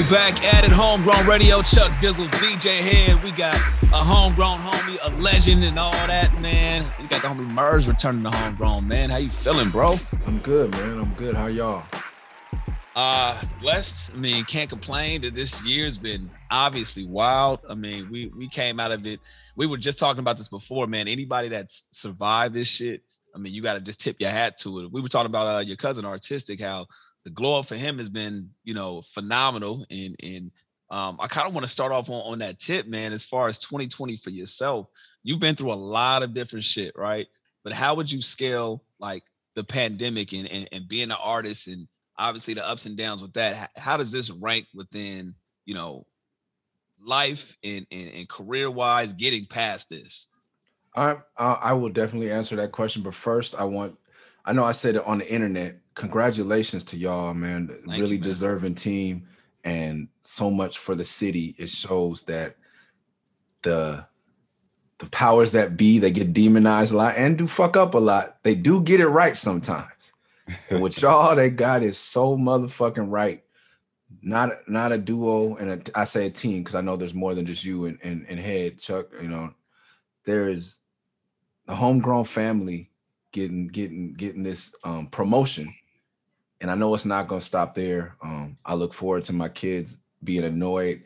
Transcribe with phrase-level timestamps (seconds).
[0.00, 1.60] We back at it, Homegrown Radio.
[1.60, 3.22] Chuck Dizzle, DJ Hed.
[3.22, 3.56] We got
[3.92, 6.86] a homegrown homie, a legend, and all that, man.
[6.98, 9.10] We got the homie Murs returning to homegrown, man.
[9.10, 9.98] How you feeling, bro?
[10.26, 11.00] I'm good, man.
[11.00, 11.34] I'm good.
[11.34, 11.84] How y'all?
[12.96, 14.10] Uh, blessed.
[14.12, 17.60] I mean, can't complain that this year's been obviously wild.
[17.68, 19.20] I mean, we we came out of it.
[19.54, 21.06] We were just talking about this before, man.
[21.06, 23.02] Anybody that's survived this shit,
[23.34, 24.92] I mean, you got to just tip your hat to it.
[24.92, 26.86] We were talking about uh, your cousin Artistic, how
[27.24, 29.86] the glow up for him has been, you know, phenomenal.
[29.88, 30.50] And and
[30.90, 33.12] um, I kind of want to start off on, on that tip, man.
[33.12, 34.88] As far as 2020 for yourself,
[35.22, 37.28] you've been through a lot of different shit, right?
[37.62, 39.22] But how would you scale like
[39.54, 41.86] the pandemic and and, and being an artist and
[42.20, 43.70] obviously the ups and downs with that?
[43.76, 45.34] How, does this rank within,
[45.64, 46.06] you know,
[47.04, 50.28] life and and, and career wise getting past this?
[50.94, 53.96] I, I I will definitely answer that question, but first I want
[54.44, 55.78] I know I said it on the internet.
[55.94, 57.68] Congratulations to y'all, man.
[57.68, 58.28] Thank really you, man.
[58.28, 59.26] deserving team
[59.64, 61.54] and so much for the city.
[61.58, 62.56] It shows that
[63.62, 64.06] the
[64.98, 68.42] the powers that be they get demonized a lot and do fuck up a lot.
[68.42, 70.12] They do get it right sometimes.
[70.70, 73.42] With y'all, they got is so motherfucking right.
[74.22, 77.34] Not not a duo and a, I say a team because I know there's more
[77.34, 79.06] than just you and, and and Hed Chuck.
[79.20, 79.54] You know,
[80.24, 80.80] there is
[81.68, 82.90] a homegrown family
[83.32, 85.72] getting getting getting this um, promotion,
[86.60, 88.16] and I know it's not going to stop there.
[88.22, 91.04] Um, I look forward to my kids being annoyed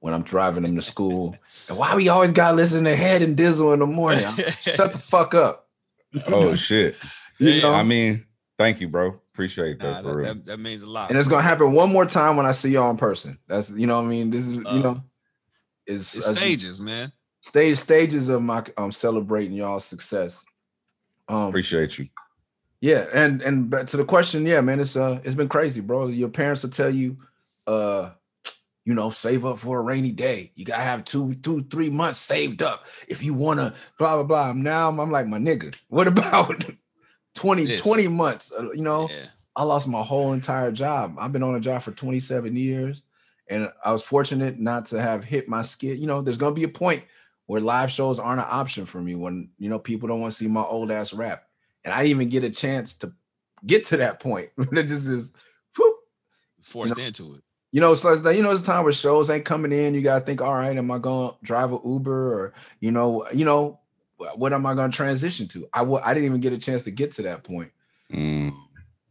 [0.00, 1.36] when I'm driving them to school.
[1.68, 4.24] And why we always got to listen to Hed and Dizzle in the morning?
[4.24, 5.68] I'm- Shut the fuck up.
[6.26, 6.96] Oh shit.
[7.38, 7.72] You know?
[7.72, 8.26] I mean,
[8.60, 9.08] thank you, bro.
[9.32, 10.26] Appreciate Nah, that for that, real.
[10.34, 11.08] that, that means a lot.
[11.08, 13.38] and it's gonna happen one more time when I see y'all in person.
[13.48, 14.28] That's you know what I mean.
[14.30, 15.02] This is Uh, you know
[15.86, 17.10] is it's stages, man.
[17.40, 20.44] stage stages of my um celebrating y'all's success.
[21.28, 22.08] Um Appreciate you.
[22.82, 26.08] yeah, and and back to the question, yeah, man, it's uh it's been crazy, bro.
[26.08, 27.16] Your parents will tell you,
[27.66, 28.10] uh,
[28.84, 30.52] you know, save up for a rainy day.
[30.54, 34.52] You gotta have two, two, three months saved up if you wanna blah blah blah.
[34.52, 35.74] Now I'm, I'm like my nigga.
[35.88, 36.66] What about
[37.34, 37.80] 20, This.
[37.80, 38.52] 20 months?
[38.56, 39.26] Uh, you know, Yeah.
[39.56, 41.16] I lost my whole entire job.
[41.18, 43.04] I've been on a job for 27 years,
[43.48, 45.98] and I was fortunate not to have hit my skid.
[45.98, 47.04] You know, there's gonna be a point
[47.46, 50.38] where live shows aren't an option for me when you know people don't want to
[50.38, 51.48] see my old ass rap,
[51.84, 53.12] and I didn't even get a chance to
[53.66, 54.50] get to that point.
[54.58, 55.32] it just is,
[55.76, 55.96] whoop.
[56.62, 57.42] Forced know, into it.
[57.72, 59.94] you know, so you know, it's a time where shows ain't coming in.
[59.94, 63.44] You gotta think, all right, am I gonna drive a Uber or you know, you
[63.44, 63.79] know,
[64.36, 65.68] what am I gonna transition to?
[65.72, 67.72] I w- I didn't even get a chance to get to that point.
[68.12, 68.54] Mm,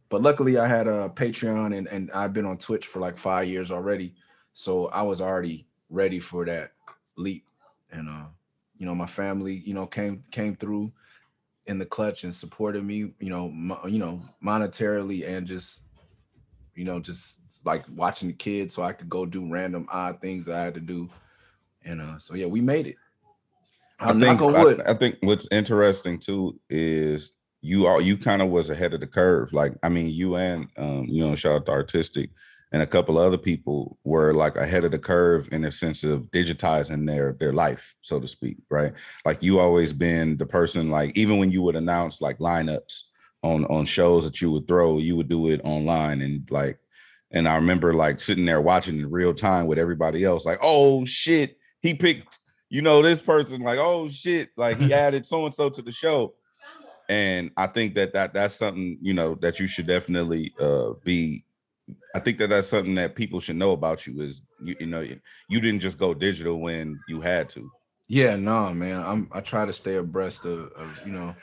[0.08, 3.48] But luckily, I had a Patreon and and I've been on Twitch for like five
[3.48, 4.14] years already,
[4.52, 6.72] so I was already ready for that
[7.16, 7.44] leap.
[7.90, 8.26] And uh,
[8.76, 10.92] you know, my family, you know, came came through
[11.66, 13.12] in the clutch and supported me.
[13.20, 15.84] You know, mo- you know, monetarily and just,
[16.74, 20.44] you know, just like watching the kids, so I could go do random odd things
[20.44, 21.08] that I had to do.
[21.84, 22.96] And uh, so yeah, we made it.
[24.00, 24.90] I I'm think I.
[24.90, 29.06] I think what's interesting too is you are you kind of was ahead of the
[29.06, 29.52] curve.
[29.52, 32.30] Like I mean, you and um, you know, shout out to artistic
[32.72, 36.04] and a couple of other people were like ahead of the curve in the sense
[36.04, 38.92] of digitizing their their life, so to speak, right?
[39.24, 43.02] Like you always been the person like even when you would announce like lineups
[43.42, 46.78] on on shows that you would throw, you would do it online and like
[47.32, 51.04] and I remember like sitting there watching in real time with everybody else, like, oh
[51.04, 52.39] shit, he picked,
[52.70, 55.92] you know, this person, like, oh shit, like he added so and so to the
[55.92, 56.34] show.
[57.08, 61.44] And I think that that that's something you know that you should definitely uh be.
[62.14, 65.00] I think that that's something that people should know about you is you you know
[65.00, 67.68] you, you didn't just go digital when you had to.
[68.06, 69.02] Yeah, no, man.
[69.02, 71.34] I'm I try to stay abreast of, of you know,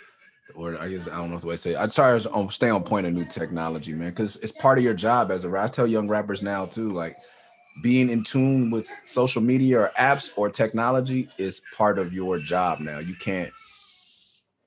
[0.55, 1.71] or I guess I don't know the way to say.
[1.71, 1.79] It.
[1.79, 4.93] I try to stay on point of new technology, man, because it's part of your
[4.93, 5.65] job as a rapper.
[5.65, 7.17] I tell young rappers now too, like
[7.81, 12.79] being in tune with social media or apps or technology is part of your job
[12.79, 12.99] now.
[12.99, 13.51] You can't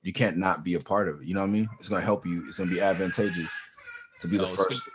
[0.03, 1.27] you can't not be a part of it.
[1.27, 1.69] You know what I mean?
[1.79, 2.45] It's gonna help you.
[2.47, 3.51] It's gonna be advantageous
[4.21, 4.79] to be the first.
[4.81, 4.93] speak-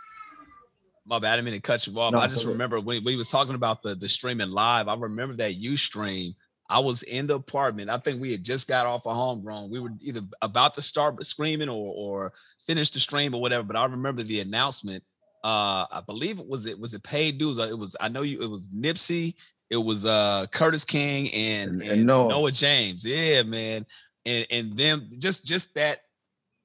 [1.05, 2.11] My bad, I mean to cut you off.
[2.11, 4.87] No, I just remember when we was talking about the the streaming live.
[4.87, 6.35] I remember that you stream.
[6.69, 7.89] I was in the apartment.
[7.89, 9.69] I think we had just got off a homegrown.
[9.69, 13.63] We were either about to start screaming or or finish the stream or whatever.
[13.63, 15.03] But I remember the announcement.
[15.43, 17.57] Uh, I believe it was it was it paid dues.
[17.57, 18.41] It was I know you.
[18.41, 19.35] It was Nipsey.
[19.69, 22.29] It was uh Curtis King and, And- and, Noah.
[22.29, 23.05] Noah James.
[23.05, 23.85] Yeah, man.
[24.25, 25.99] And and them just just that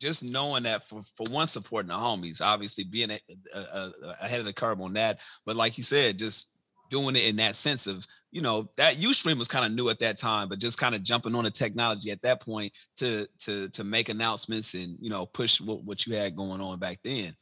[0.00, 3.20] just knowing that for for one supporting the homies, obviously being a,
[3.54, 3.92] a, a-
[4.22, 6.48] ahead of the curve on that, but like you said, just
[6.90, 10.00] doing it in that sense of you know that Ustream was kind of new at
[10.00, 13.68] that time, but just kind of jumping on the technology at that point to to
[13.70, 17.32] to make announcements and you know push what, what you had going on back then.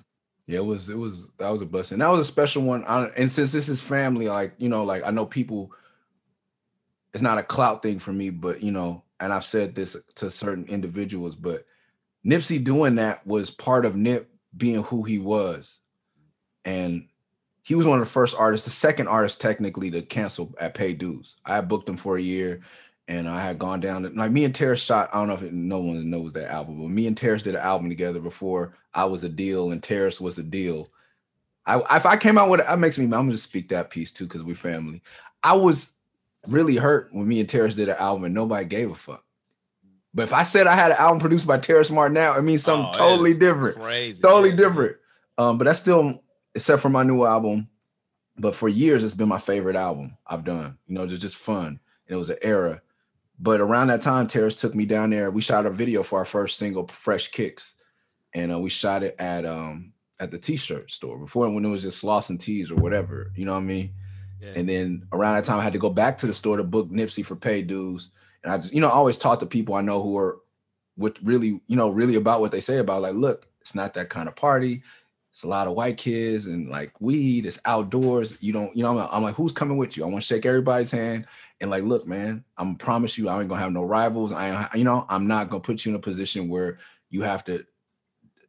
[0.51, 1.99] Yeah, it was it was that was a blessing.
[1.99, 2.85] That was a special one.
[2.85, 5.71] I, and since this is family, like you know, like I know people,
[7.15, 10.29] it's not a clout thing for me, but you know, and I've said this to
[10.29, 11.67] certain individuals, but
[12.27, 15.79] Nipsey doing that was part of Nip being who he was,
[16.65, 17.07] and
[17.63, 20.95] he was one of the first artists, the second artist technically to cancel at pay
[20.95, 21.37] dues.
[21.47, 22.63] I booked him for a year,
[23.11, 25.11] and I had gone down to, like me and Terrace shot.
[25.13, 27.57] I don't know if it, no one knows that album, but me and Terrace did
[27.57, 30.89] an album together before I was a deal and Terrace was a deal.
[31.67, 33.05] I if I came out with it, that makes me.
[33.05, 35.03] I'm gonna just speak that piece too because we're family.
[35.43, 35.95] I was
[36.47, 39.25] really hurt when me and Terrace did an album and nobody gave a fuck.
[40.15, 42.63] But if I said I had an album produced by Terrace Martin now, it means
[42.63, 43.77] something Oh, totally different.
[43.77, 44.59] Crazy, Totally man.
[44.59, 44.97] different.
[45.37, 46.23] Um, but that's still,
[46.55, 47.69] except for my new album,
[48.39, 50.79] but for years it's been my favorite album I've done.
[50.87, 51.67] You know, just just fun.
[52.07, 52.83] And it was an era.
[53.43, 55.31] But around that time, Terrace took me down there.
[55.31, 57.75] We shot a video for our first single, Fresh Kicks,
[58.35, 61.83] and uh, we shot it at um at the t-shirt store before when it was
[61.83, 63.33] just Slauson Tees or whatever.
[63.35, 63.95] You know what I mean?
[64.43, 64.53] Yeah.
[64.57, 66.91] And then around that time, I had to go back to the store to book
[66.91, 68.11] Nipsey for pay dues.
[68.45, 70.41] And I just, you know, I always talk to people I know who are
[70.99, 74.11] with really, you know, really about what they say about like, look, it's not that
[74.11, 74.83] kind of party.
[75.31, 77.47] It's a lot of white kids and like weed.
[77.47, 78.37] It's outdoors.
[78.41, 80.05] You don't, you know, I'm, like- I'm like, who's coming with you?
[80.05, 81.27] I want to shake everybody's hand
[81.61, 84.33] and like, look, man, I'm promise you, I ain't gonna have no rivals.
[84.33, 86.79] I, ain't- you know, I'm not gonna put you in a position where
[87.11, 87.65] you have to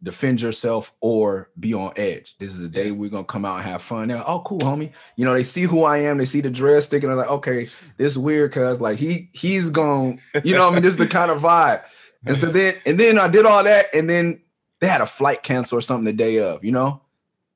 [0.03, 2.35] defend yourself or be on edge.
[2.39, 4.09] This is a day we're gonna come out and have fun.
[4.09, 4.91] Like, oh, cool, homie.
[5.15, 7.33] You know, they see who I am, they see the dress sticking, and they're like,
[7.37, 7.65] okay,
[7.97, 10.97] this is weird, cuz like he he's going, you know, what I mean, this is
[10.97, 11.83] the kind of vibe.
[12.25, 14.41] And so then and then I did all that, and then
[14.79, 17.01] they had a flight cancel or something the day of, you know.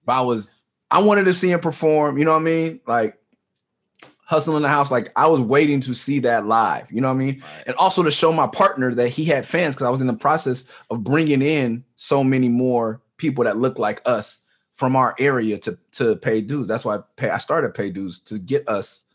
[0.06, 0.52] But I was
[0.92, 2.80] I wanted to see him perform, you know what I mean?
[2.86, 3.18] Like
[4.26, 7.22] hustling in the house, like I was waiting to see that live, you know what
[7.22, 7.40] I mean?
[7.42, 7.64] Right.
[7.68, 10.14] and also to show my partner that he had fans because I was in the
[10.14, 14.42] process of bringing in so many more people that look like us
[14.74, 16.68] from our area to to pay dues.
[16.68, 19.06] That's why I, pay, I started pay dues to get us,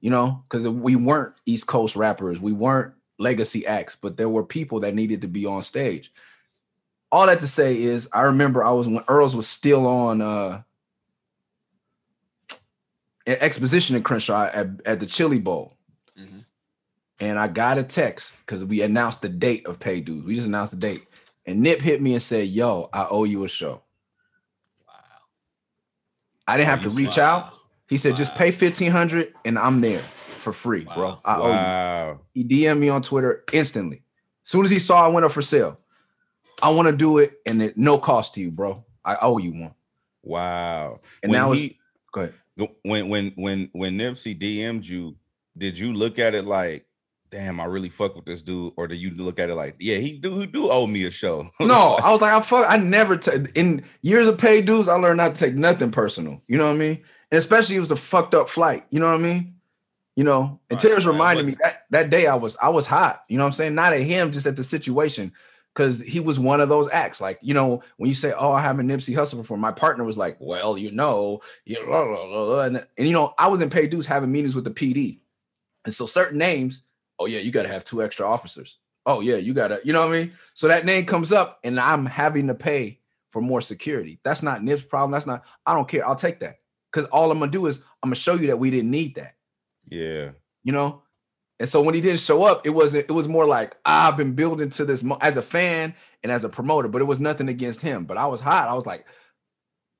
[0.00, 4.44] you know, because we weren't East Coast rappers, we weren't legacy acts, but there were
[4.44, 6.12] people that needed to be on stage.
[7.12, 10.62] All that to say is, I remember I was when Earls was still on uh
[13.38, 15.76] exposition in Crenshaw at, at the Chili Bowl
[16.18, 16.44] Mhm.
[17.20, 20.24] and I got a text because we announced the date of pay dues.
[20.24, 21.06] We just announced the date,
[21.46, 23.82] and Nip hit me and said, "Yo, I owe you a show."
[24.86, 24.94] Wow.
[26.46, 27.52] I didn't have to reach out.
[27.88, 30.02] He said, "Just pay fifteen hundred, and I'm there
[30.40, 30.96] for free, bro.
[31.08, 31.20] Wow.
[31.24, 32.20] I owe you." wow.
[32.32, 34.02] He DM'd me on Twitter instantly.
[34.44, 35.78] As soon as he saw I went up for sale,
[36.62, 38.84] I want to do it, and it no cost to you, bro.
[39.04, 39.74] I owe you one.
[40.22, 41.00] Wow.
[41.22, 41.76] And when now he, it's
[42.12, 42.34] go ahead.
[42.82, 45.16] When when when when Nipsey DM'd you,
[45.56, 46.86] did you look at it like,
[47.30, 49.96] damn, I really fuck with this dude, or do you look at it like, yeah,
[49.98, 51.48] he do he do owe me a show?
[51.60, 52.66] No, I was like, I fuck.
[52.68, 54.88] I never ta- in years of paid dues.
[54.88, 56.42] I learned not to take nothing personal.
[56.48, 57.02] You know what I mean?
[57.30, 58.84] And especially it was the fucked up flight.
[58.90, 59.54] You know what I mean?
[60.16, 63.24] You know, and Right, Terrace reminded me that that day I was I was hot.
[63.28, 63.74] You know what I'm saying?
[63.74, 65.32] Not at him, just at the situation.
[65.74, 67.20] Cause he was one of those acts.
[67.20, 70.04] Like, you know, when you say, Oh, I have a Nipsey Hussle before, my partner
[70.04, 72.60] was like, Well, you know, you blah, blah, blah.
[72.62, 75.20] And, and you know, I was in Pay dues having meetings with the PD.
[75.84, 76.82] And so certain names,
[77.18, 78.78] oh yeah, you gotta have two extra officers.
[79.06, 80.32] Oh yeah, you gotta, you know what I mean?
[80.54, 82.98] So that name comes up and I'm having to pay
[83.30, 84.18] for more security.
[84.24, 85.12] That's not Nip's problem.
[85.12, 86.06] That's not, I don't care.
[86.06, 86.58] I'll take that.
[86.92, 89.36] Cause all I'm gonna do is I'm gonna show you that we didn't need that,
[89.88, 90.32] yeah.
[90.64, 91.02] you know?
[91.60, 94.16] And so when he didn't show up, it wasn't, it was more like "Ah, I've
[94.16, 97.20] been building to this mo- as a fan and as a promoter, but it was
[97.20, 98.06] nothing against him.
[98.06, 98.70] But I was hot.
[98.70, 99.04] I was like,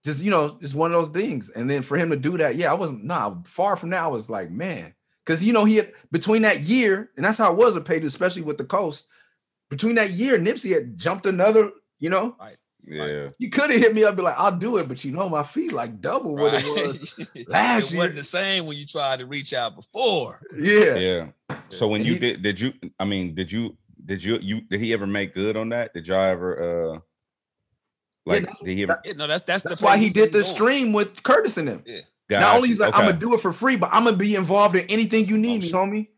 [0.02, 1.50] just you know, just one of those things.
[1.50, 4.02] And then for him to do that, yeah, I wasn't nah, far from that.
[4.02, 7.52] I was like, man, because you know, he had between that year, and that's how
[7.52, 9.07] it was with Paydu, especially with the coast.
[9.69, 12.37] Between that year, Nipsey had jumped another, you know,
[12.92, 13.28] Yeah.
[13.38, 15.42] you could have hit me up, be like, I'll do it, but you know, my
[15.44, 17.18] feet like double what it was.
[17.49, 17.99] last it year.
[17.99, 20.40] wasn't the same when you tried to reach out before.
[20.59, 20.94] Yeah.
[20.97, 21.56] Yeah.
[21.68, 24.61] So when And you he- did did you I mean did you did you you
[24.62, 25.94] did he ever make good on that?
[25.94, 26.99] Did y'all ever uh
[28.26, 30.42] like that's- did he ever Yeah, no, that's that's, That's the why he did the
[30.44, 31.85] stream with Curtis and them.
[32.28, 32.75] got Not only you.
[32.75, 32.99] he's like, Okay.
[33.02, 35.59] I'm gonna do it for free, but I'm gonna be involved in anything you need
[35.59, 35.75] Oh, me, shit.
[35.75, 36.09] homie.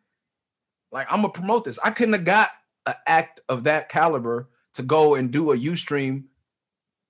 [0.91, 1.79] Like I'm gonna promote this.
[1.85, 2.51] I couldn't have got
[2.87, 6.25] an act of that caliber to go and do a Ustream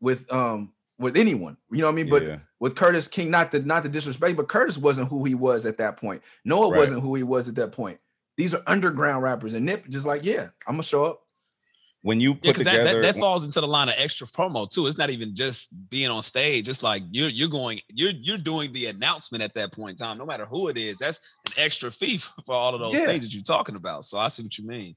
[0.03, 1.57] with um with anyone.
[1.71, 2.11] You know what I mean?
[2.11, 2.39] But Yeah.
[2.61, 5.79] with Curtis King, not the not the disrespect, but Curtis wasn't who he was at
[5.79, 6.23] that point.
[6.45, 6.77] Noah Right.
[6.77, 7.99] wasn't who he was at that point.
[8.37, 11.21] These are underground rappers, and Nip just like, yeah, I'm gonna show up.
[12.05, 14.27] when you put Yeah, because that, together that, that falls into the line of extra
[14.27, 14.89] promo too.
[14.89, 16.69] It's not even just being on stage.
[16.69, 20.19] It's like you're you're going you're you're doing the announcement at that point in time,
[20.19, 20.99] no matter who it is.
[20.99, 23.07] That's an extra fee for all of those Yeah.
[23.07, 24.05] that you're talking about.
[24.05, 24.97] So I see what you mean.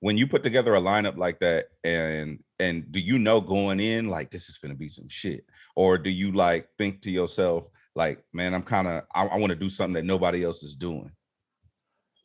[0.00, 4.08] When you put together a lineup like that and and do you know going in
[4.08, 5.44] like this is gonna be some shit
[5.76, 9.50] or do you like think to yourself like man i'm kind of i, I want
[9.50, 11.10] to do something that nobody else is doing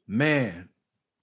[0.05, 0.67] Man,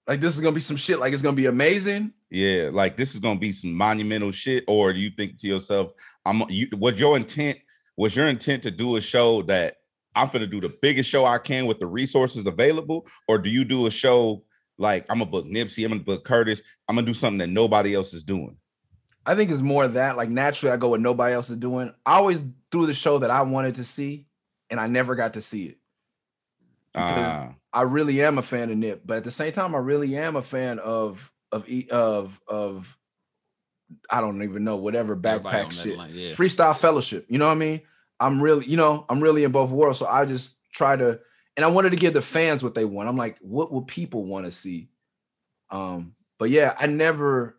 [0.07, 0.99] like this is gonna be some shit.
[0.99, 2.13] Like it's gonna be amazing.
[2.31, 5.91] yeah like this is gonna be some monumental shit or do you think to yourself
[6.25, 7.59] i'm you was your intent
[7.97, 9.77] was your intent to do a show that
[10.15, 13.63] i'm gonna do the biggest show i can with the resources available or do you
[13.63, 14.43] do a show
[14.77, 17.93] like i'm gonna book nipsey i'm gonna book curtis i'm gonna do something that nobody
[17.95, 18.57] else is doing
[19.23, 20.17] I think it's more of that.
[20.17, 21.93] Like naturally, I go what nobody else is doing.
[22.07, 24.25] I always do the show that I wanted to see,
[24.71, 25.77] and I never got to see it.
[26.91, 27.53] Because Ah.
[27.71, 30.35] I really am a fan of Nip, but at the same time, I really am
[30.35, 32.97] a fan of of E- of of
[34.09, 36.33] I don't even know whatever backpack shit, line, yeah.
[36.33, 37.27] freestyle fellowship.
[37.29, 37.81] You know what I mean?
[38.19, 39.99] I'm really, you know, I'm really in both worlds.
[39.99, 41.19] So I just try to,
[41.57, 43.09] and I wanted to give the fans what they want.
[43.09, 44.89] I'm like, what will people want to see?
[45.69, 47.57] Um, but yeah, I never.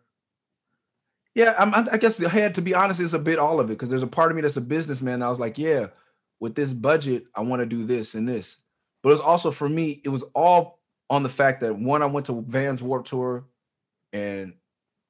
[1.35, 2.99] Yeah, I'm, I guess I had to be honest.
[2.99, 5.23] It's a bit all of it because there's a part of me that's a businessman.
[5.23, 5.87] I was like, yeah,
[6.39, 8.59] with this budget, I want to do this and this.
[9.01, 12.07] But it was also for me, it was all on the fact that one, I
[12.07, 13.45] went to Vans Warped Tour,
[14.11, 14.53] and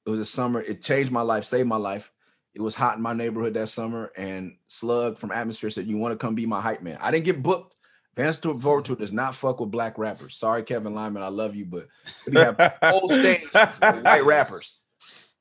[0.06, 0.62] it was a summer.
[0.62, 2.12] It changed my life, saved my life.
[2.54, 6.12] It was hot in my neighborhood that summer, and Slug from Atmosphere said, "You want
[6.14, 7.76] to come be my hype man?" I didn't get booked.
[8.18, 10.36] Warped Tour does not fuck with black rappers.
[10.36, 11.88] Sorry, Kevin Lyman, I love you, but
[12.30, 14.80] we have whole stage with white rappers.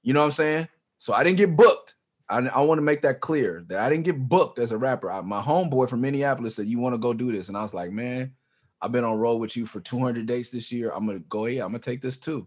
[0.02, 0.68] You know what I'm saying?
[0.98, 1.96] So I didn't get booked.
[2.28, 5.10] I, I want to make that clear that I didn't get booked as a rapper.
[5.10, 7.74] I- my homeboy from Minneapolis said, "You want to go do this?" And I was
[7.74, 8.32] like, "Man,
[8.80, 10.90] I've been on roll with you for 200 dates this year.
[10.94, 11.46] I'm gonna go.
[11.46, 12.46] Yeah, I'm gonna take this too."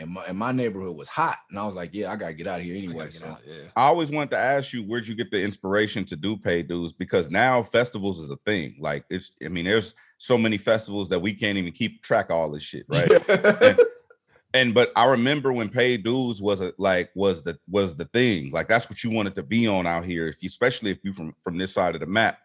[0.00, 2.46] And my, and my neighborhood was hot, and I was like, "Yeah, I gotta get
[2.46, 3.64] out of here anyway." gotta So out, yeah.
[3.74, 6.92] I always wanted to ask you where'd you get the inspiration to do pay dues
[6.92, 8.76] because now festivals is a thing.
[8.78, 12.36] Like it's, I mean, there's so many festivals that we can't even keep track of
[12.36, 13.76] all this shit, right?
[14.54, 18.50] and but I remember when paid dues was a like was the was the thing.
[18.50, 21.12] Like that's what you wanted to be on out here, if you especially if you
[21.12, 22.38] from from this side of the map.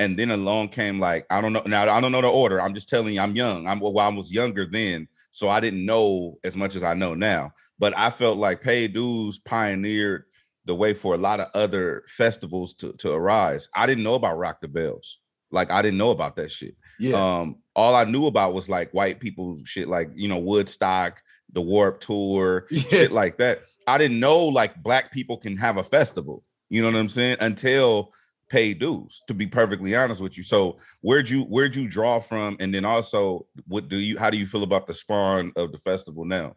[0.00, 2.60] And then along came like I don't know now I don't know the order.
[2.60, 3.66] I'm just telling you I'm young.
[3.66, 7.14] I'm well I was younger then, so I didn't know as much as I know
[7.14, 7.52] now.
[7.78, 10.24] But I felt like paid dues pioneered
[10.64, 13.68] the way for a lot of other festivals to to arise.
[13.76, 15.20] I didn't know about Rock the Bells.
[15.52, 16.74] Like I didn't know about that shit.
[16.98, 21.22] yeah, Um, all I knew about was like white people shit, like you know, Woodstock,
[21.52, 23.60] the Warped Tour, yeah, shit like that.
[23.86, 26.42] I didn't know like black people can have a festival.
[26.68, 27.36] You know what I'm saying?
[27.40, 28.12] Until
[28.48, 30.42] pay dues, to be perfectly honest with you.
[30.42, 32.56] So where'd you where'd you draw from?
[32.60, 35.78] And then also, what do you how do you feel about the spawn of the
[35.78, 36.56] festival now?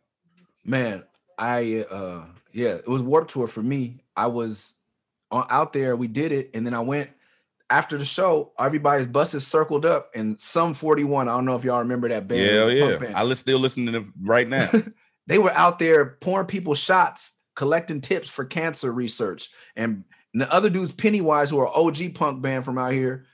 [0.66, 1.04] man.
[1.38, 4.04] I uh, yeah, it was Warp Tour for me.
[4.16, 4.76] I was
[5.32, 5.96] on, out there.
[5.96, 7.10] We did it, and then I went
[7.70, 8.52] after the show.
[8.60, 11.28] Everybody's buses circled up, and Sum 41.
[11.28, 12.42] I don't know if y'all remember that band.
[12.42, 12.98] yeah, yeah.
[12.98, 13.16] band.
[13.16, 14.70] I li- still listen to them right now.
[15.28, 19.50] they were out there pouring people shots, collecting tips for cancer research.
[19.76, 23.26] And the other dudes, Pennywise, who are OG punk band from out here,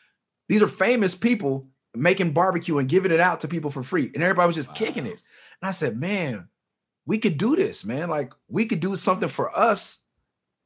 [0.50, 4.10] these are famous people making barbecue and giving it out to people for free.
[4.14, 5.22] And everybody was just kicking it.
[5.62, 6.48] And I said, man,
[7.06, 8.10] we could do this, man.
[8.10, 10.00] Like we could do something for us.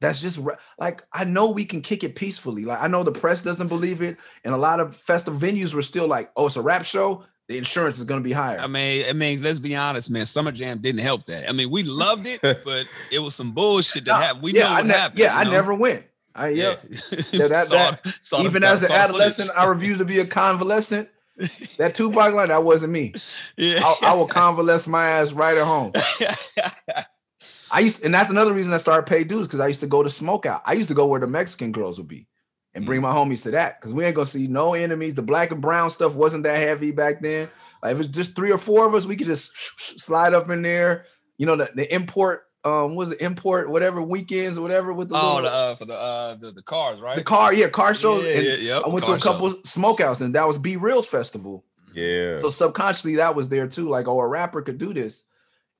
[0.00, 2.64] That's just re- like I know we can kick it peacefully.
[2.64, 5.82] Like I know the press doesn't believe it, and a lot of festival venues were
[5.82, 7.24] still like, "Oh, it's a rap show.
[7.46, 10.26] The insurance is going to be higher." I mean, I mean, let's be honest, man.
[10.26, 11.48] Summer Jam didn't help that.
[11.48, 14.42] I mean, we loved it, but it was some bullshit that happened.
[14.42, 15.20] We yeah, know what ne- happened.
[15.20, 16.04] Yeah, you I never went.
[16.34, 16.76] I yeah.
[17.32, 19.62] Yeah, that- Saw- that- saw Even as an adolescent, footage.
[19.62, 21.08] I refused to be a convalescent.
[21.78, 23.14] That Tupac line, that wasn't me.
[23.56, 23.80] yeah.
[23.82, 25.92] I, I will convalesce my ass right at home.
[27.72, 30.02] I used, and that's another reason I started pay dues because I used to go
[30.02, 30.60] to smoke out.
[30.66, 32.28] I used to go where the Mexican girls would be,
[32.74, 35.14] and bring my homies to that because we ain't gonna see no enemies.
[35.14, 37.48] The black and brown stuff wasn't that heavy back then.
[37.82, 39.52] Like if it's just three or four of us, we could just
[40.00, 41.06] slide up in there.
[41.38, 45.16] You know the, the import, um, was it import whatever weekends or whatever with the
[45.16, 47.16] oh, little- the, uh, for the uh the, the cars, right?
[47.16, 48.24] the car, yeah, car shows.
[48.24, 51.08] Yeah, and yeah, yep, I went to a couple smokeouts, and that was B Real's
[51.08, 51.64] festival.
[51.94, 52.38] yeah.
[52.38, 53.88] So subconsciously, that was there too.
[53.88, 55.24] Like, oh, a rapper could do this,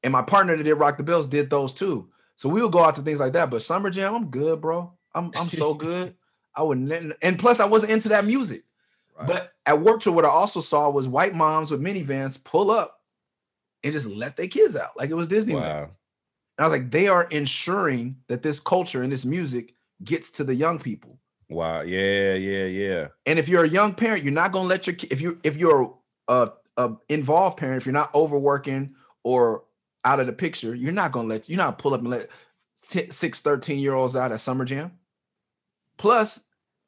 [0.02, 2.08] and my partner that did Rock the Bells did those too.
[2.36, 3.50] So we would go out to things like that.
[3.50, 4.92] But Summer Jam, I'm good, bro.
[5.14, 6.16] I'm I'm so good.
[6.54, 8.64] I would not and plus, I wasn't into that music.
[9.18, 9.28] Right.
[9.28, 12.98] But at Warped Tour, what I also saw was white moms with minivans pull up
[13.84, 15.60] and just let their kids out, like it was Disneyland.
[15.60, 15.90] Wow.
[16.59, 20.44] And I was like, they are ensuring that this culture and this music gets to
[20.44, 21.18] the young people.
[21.49, 21.82] Wow.
[21.82, 23.09] Yeah, yeah, yeah.
[23.26, 25.94] And if you're a young parent, you're not gonna let your if you if you're
[26.28, 29.64] a, a involved parent, if you're not overworking or
[30.04, 32.30] out of the picture, you're not gonna let you're not pull up and let
[32.76, 34.92] six 13 year olds out at Summer Jam.
[35.99, 36.40] Plus,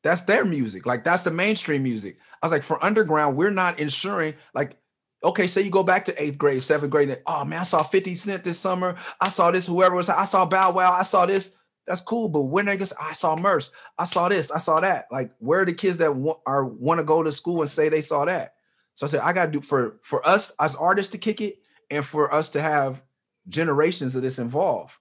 [0.03, 0.87] that's their music.
[0.87, 2.19] Like that's the mainstream music.
[2.43, 4.77] I was like, for underground, we're not ensuring like
[5.25, 7.83] okay, say you go back to eighth grade, seventh grade, and oh man, I saw
[7.83, 8.97] 50 Cent this summer.
[9.21, 11.57] I saw this, whoever was, I saw Bow Wow, I saw this.
[11.87, 15.07] That's cool, but when niggas, I saw Murs, I saw this, I saw that.
[15.11, 17.89] Like, where are the kids that want, are want to go to school and say
[17.89, 18.55] they saw that?
[18.95, 21.59] So I said, I gotta do for for us as artists to kick it,
[21.91, 23.03] and for us to have
[23.49, 24.95] generations of this involved.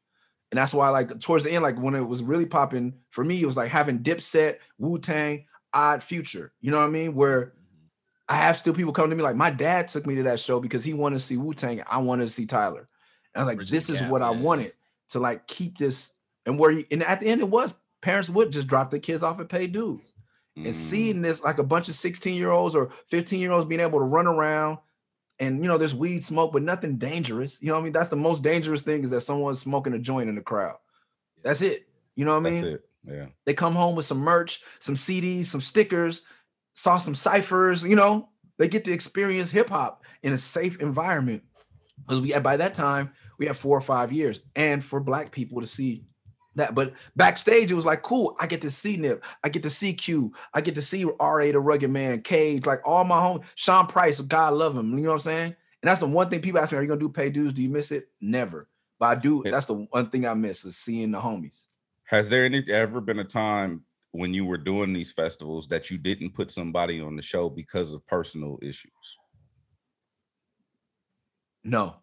[0.52, 3.42] And that's why, like towards the end, like when it was really popping for me,
[3.42, 6.54] it was like having Dipset, Wu Tang, Odd Future.
[6.62, 7.16] You know what I mean?
[7.16, 7.54] Where
[8.28, 10.60] I have still people come to me like, my dad took me to that show
[10.60, 11.84] because he wanted to see Wu Tang.
[11.88, 12.88] I wanted to see Tyler.
[13.34, 14.30] And I was like, Bridget this is Gap, what man.
[14.30, 14.74] I wanted
[15.10, 16.14] to like keep this.
[16.46, 19.24] And where you, and at the end, it was parents would just drop their kids
[19.24, 20.14] off and pay dues.
[20.58, 20.66] Mm.
[20.66, 23.82] And seeing this like a bunch of 16 year olds or 15 year olds being
[23.82, 24.78] able to run around
[25.40, 27.62] and you know, there's weed smoke, but nothing dangerous.
[27.62, 27.94] You know what I mean?
[27.94, 30.78] That's the most dangerous thing is that someone's smoking a joint in the crowd.
[31.42, 31.88] That's it.
[32.16, 32.66] You know what I mean?
[32.66, 32.86] It.
[33.06, 33.26] Yeah.
[33.46, 36.22] They come home with some merch, some CDs, some stickers,
[36.74, 41.44] saw some ciphers, you know, they get to experience hip hop in a safe environment.
[42.02, 44.42] Because we by that time, we had four or five years.
[44.56, 46.04] And for black people to see
[46.56, 46.76] that.
[46.76, 48.36] But backstage, it was like, cool.
[48.40, 49.24] I get to see Nip.
[49.44, 50.34] I get to see Q.
[50.54, 51.52] I get to see R.A.
[51.52, 53.42] the Rugged Man, Cage, like all my home.
[53.56, 54.98] Sean Price, God love him.
[54.98, 55.56] You know what I'm saying?
[55.82, 57.54] And that's the one thing people ask me, are you gonna do pay dues?
[57.54, 58.08] Do you miss it?
[58.22, 58.70] Never.
[59.00, 59.44] But I do.
[59.44, 61.68] That's the one thing I miss is seeing the homies.
[62.06, 65.98] Has there any ever been a time when you were doing these festivals that you
[65.98, 69.18] didn't put somebody on the show because of personal issues?
[71.64, 71.96] No.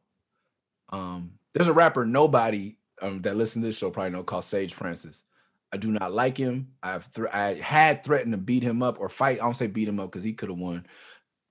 [0.90, 4.75] Um, there's a rapper, nobody um, that listen to this show probably know called Sage
[4.75, 5.25] Francis.
[5.73, 6.73] I do not like him.
[6.83, 9.38] I've th- I had threatened to beat him up or fight.
[9.38, 10.87] I don't say beat him up because he could have won.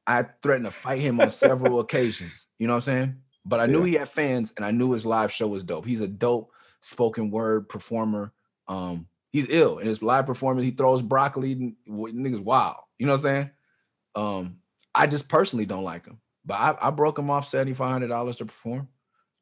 [0.05, 2.47] I threatened to fight him on several occasions.
[2.57, 3.15] You know what I'm saying?
[3.45, 5.85] But I knew he had fans, and I knew his live show was dope.
[5.85, 6.51] He's a dope
[6.81, 8.33] spoken word performer.
[8.67, 10.65] Um, he's ill in his live performance.
[10.65, 11.53] He throws broccoli.
[11.53, 12.77] and, Niggas wild.
[12.97, 13.49] You know what I'm saying?
[14.15, 14.57] Um,
[14.93, 18.07] I just personally don't like him, but I, I broke him off seventy five hundred
[18.07, 18.87] dollars to perform.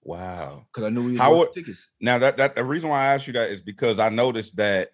[0.03, 0.65] Wow.
[0.67, 1.89] Because I knew he was How would, tickets.
[1.99, 4.91] Now that that the reason why I asked you that is because I noticed that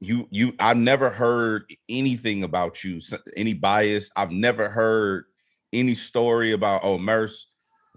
[0.00, 3.00] you you I've never heard anything about you,
[3.36, 4.10] any bias.
[4.14, 5.24] I've never heard
[5.72, 7.46] any story about oh Murs,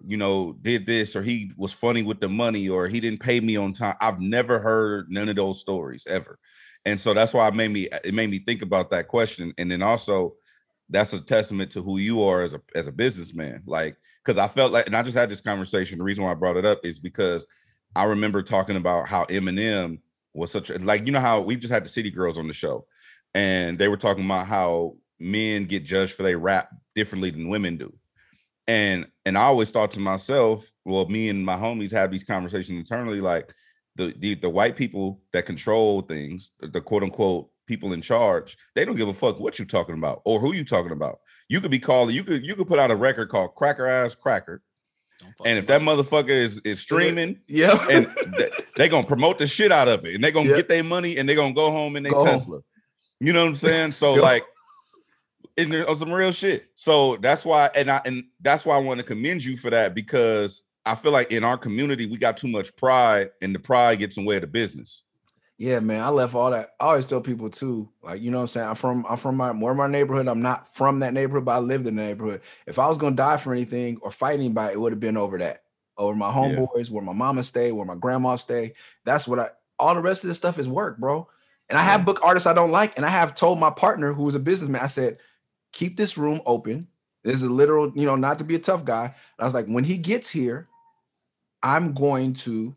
[0.08, 3.40] you know, did this or he was funny with the money or he didn't pay
[3.40, 3.96] me on time.
[4.02, 6.40] I've never heard none of those stories ever.
[6.86, 9.54] And so that's why it made me it made me think about that question.
[9.58, 10.36] And then also
[10.90, 13.64] that's a testament to who you are as a as a businessman.
[13.66, 15.98] Like because I felt like, and I just had this conversation.
[15.98, 17.48] The reason why I brought it up is because
[17.96, 20.00] I remember talking about how Eminem
[20.34, 22.54] was such a like you know how we just had the City Girls on the
[22.54, 22.86] show,
[23.34, 27.78] and they were talking about how men get judged for their rap differently than women
[27.78, 27.94] do.
[28.70, 32.78] And and I always thought to myself, well, me and my homies have these conversations
[32.78, 33.52] internally, like
[33.96, 38.86] the the, the white people that control things, the quote unquote people in charge, they
[38.86, 41.18] don't give a fuck what you're talking about or who you talking about.
[41.48, 44.14] You could be calling, you could you could put out a record called Cracker Ass
[44.14, 44.62] Cracker.
[45.44, 48.06] And if that motherfucker is is streaming, yeah, and
[48.38, 51.18] they're they gonna promote the shit out of it, and they're gonna get their money,
[51.18, 52.58] and they're gonna go home in their Tesla.
[52.58, 52.64] Home.
[53.20, 53.94] You know what I'm saying?
[53.94, 54.46] So like,
[55.60, 56.70] and on some real shit.
[56.76, 59.94] So that's why, and I and that's why I want to commend you for that
[59.94, 64.00] because I feel like in our community we got too much pride, and the pride
[64.00, 65.04] gets in the way of the business.
[65.58, 66.02] Yeah, man.
[66.02, 66.70] I left all that.
[66.80, 68.70] I always tell people too, like, you know what I'm saying?
[68.70, 70.28] I'm from I'm from my more my neighborhood.
[70.28, 72.42] I'm not from that neighborhood, but I lived in the neighborhood.
[72.66, 75.38] If I was gonna die for anything or fight anybody, it would have been over
[75.40, 75.64] that.
[75.98, 76.94] Over my homeboys, yeah.
[76.94, 78.74] where my mama stay, where my grandma stay.
[79.04, 81.28] That's what I all the rest of this stuff is work, bro.
[81.70, 84.24] And I have book artists I don't like, and I have told my partner who
[84.24, 85.18] was a businessman, I said,
[85.72, 86.88] keep this room open.
[87.24, 89.06] This is a literal, you know, not to be a tough guy.
[89.06, 90.68] And I was like, when he gets here,
[91.62, 92.76] I'm going to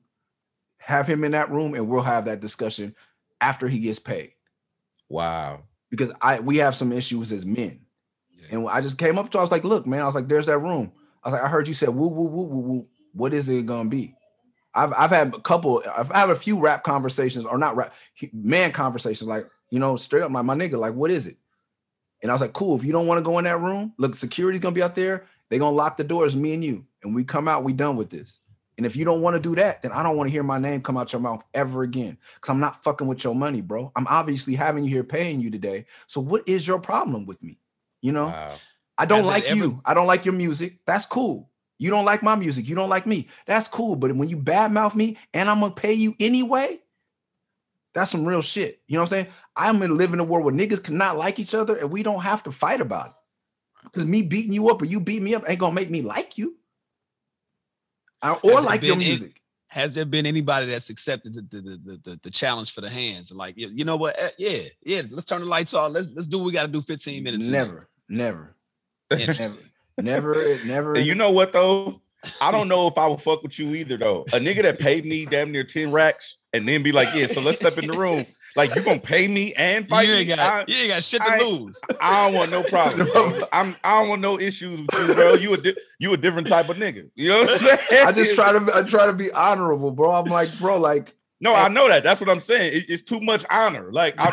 [0.79, 2.95] have him in that room and we'll have that discussion
[3.41, 4.33] after he gets paid.
[5.09, 5.63] Wow.
[5.91, 7.81] Because I we have some issues as men.
[8.31, 8.59] Yeah.
[8.59, 10.47] And I just came up to I was like, look, man, I was like, there's
[10.47, 10.93] that room.
[11.23, 12.87] I was like, I heard you said woo woo woo woo woo.
[13.13, 14.17] What is it gonna be?
[14.75, 17.95] I've I've had a couple, I've had a few rap conversations, or not rap,
[18.33, 21.37] man conversations, like you know, straight up my, my nigga, like, what is it?
[22.23, 24.15] And I was like, cool, if you don't want to go in that room, look,
[24.15, 27.25] security's gonna be out there, they're gonna lock the doors, me and you, and we
[27.25, 28.41] come out, we done with this.
[28.79, 30.59] And if you don't want to do that, then I don't want to hear my
[30.59, 32.17] name come out your mouth ever again.
[32.41, 33.93] Cause I'm not fucking with your money, bro.
[33.95, 35.85] I'm obviously having you here paying you today.
[36.07, 37.59] So what is your problem with me?
[38.01, 38.55] You know, wow.
[38.97, 39.81] I don't Has like ever- you.
[39.85, 40.79] I don't like your music.
[40.87, 41.51] That's cool.
[41.79, 42.69] You don't like my music.
[42.69, 43.29] You don't like me.
[43.47, 43.97] That's cool.
[43.97, 46.81] But when you badmouth me and I'm gonna pay you anyway,
[47.95, 48.81] that's some real shit.
[48.87, 49.27] You know what I'm saying?
[49.57, 52.23] I'm gonna live in a world where niggas cannot like each other and we don't
[52.23, 53.13] have to fight about it.
[53.85, 56.39] Because me beating you up or you beat me up ain't gonna make me like
[56.39, 56.57] you.
[58.23, 59.39] I, or like your been any- music.
[59.69, 63.33] Has there been anybody that's accepted the the, the, the, the challenge for the hands?
[63.33, 64.15] Like, you, you know what?
[64.19, 65.03] Eh, Yeah, yeah.
[65.11, 65.93] Let's turn the lights off.
[65.93, 66.83] Let's let's do what we got to do.
[66.83, 67.47] Fifteen minutes.
[67.47, 67.53] in.
[67.53, 68.55] Never, never,
[69.11, 69.57] never,
[69.99, 70.95] never, never.
[70.97, 72.03] And you know what though?
[72.43, 74.23] I don't know if I would fuck with you either though.
[74.35, 77.41] A nigga that paid me damn near 10 racks and then be like, yeah, so
[77.41, 78.25] let's step in the room.
[78.55, 80.37] Like you gonna pay me and fight You ain't me?
[80.37, 81.81] got you ain't got shit to I- lose.
[81.89, 83.09] I, I don't want no problem.
[83.11, 83.41] bro.
[83.53, 85.35] I'm I don't want no issues with you, bro.
[85.35, 87.09] You a di- you a different type of nigga.
[87.15, 87.79] You know what I'm saying?
[88.07, 90.13] I just try to, I try to be honorable, bro.
[90.13, 92.05] I'm like, bro, like, No, I know that.
[92.05, 92.77] That's what I'm saying.
[92.77, 93.91] It- it's too much honor.
[93.91, 94.31] Like I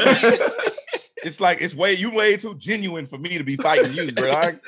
[1.24, 4.32] it's like it's way you way too genuine for me to be fighting you, bro.
[4.32, 4.62] I ain't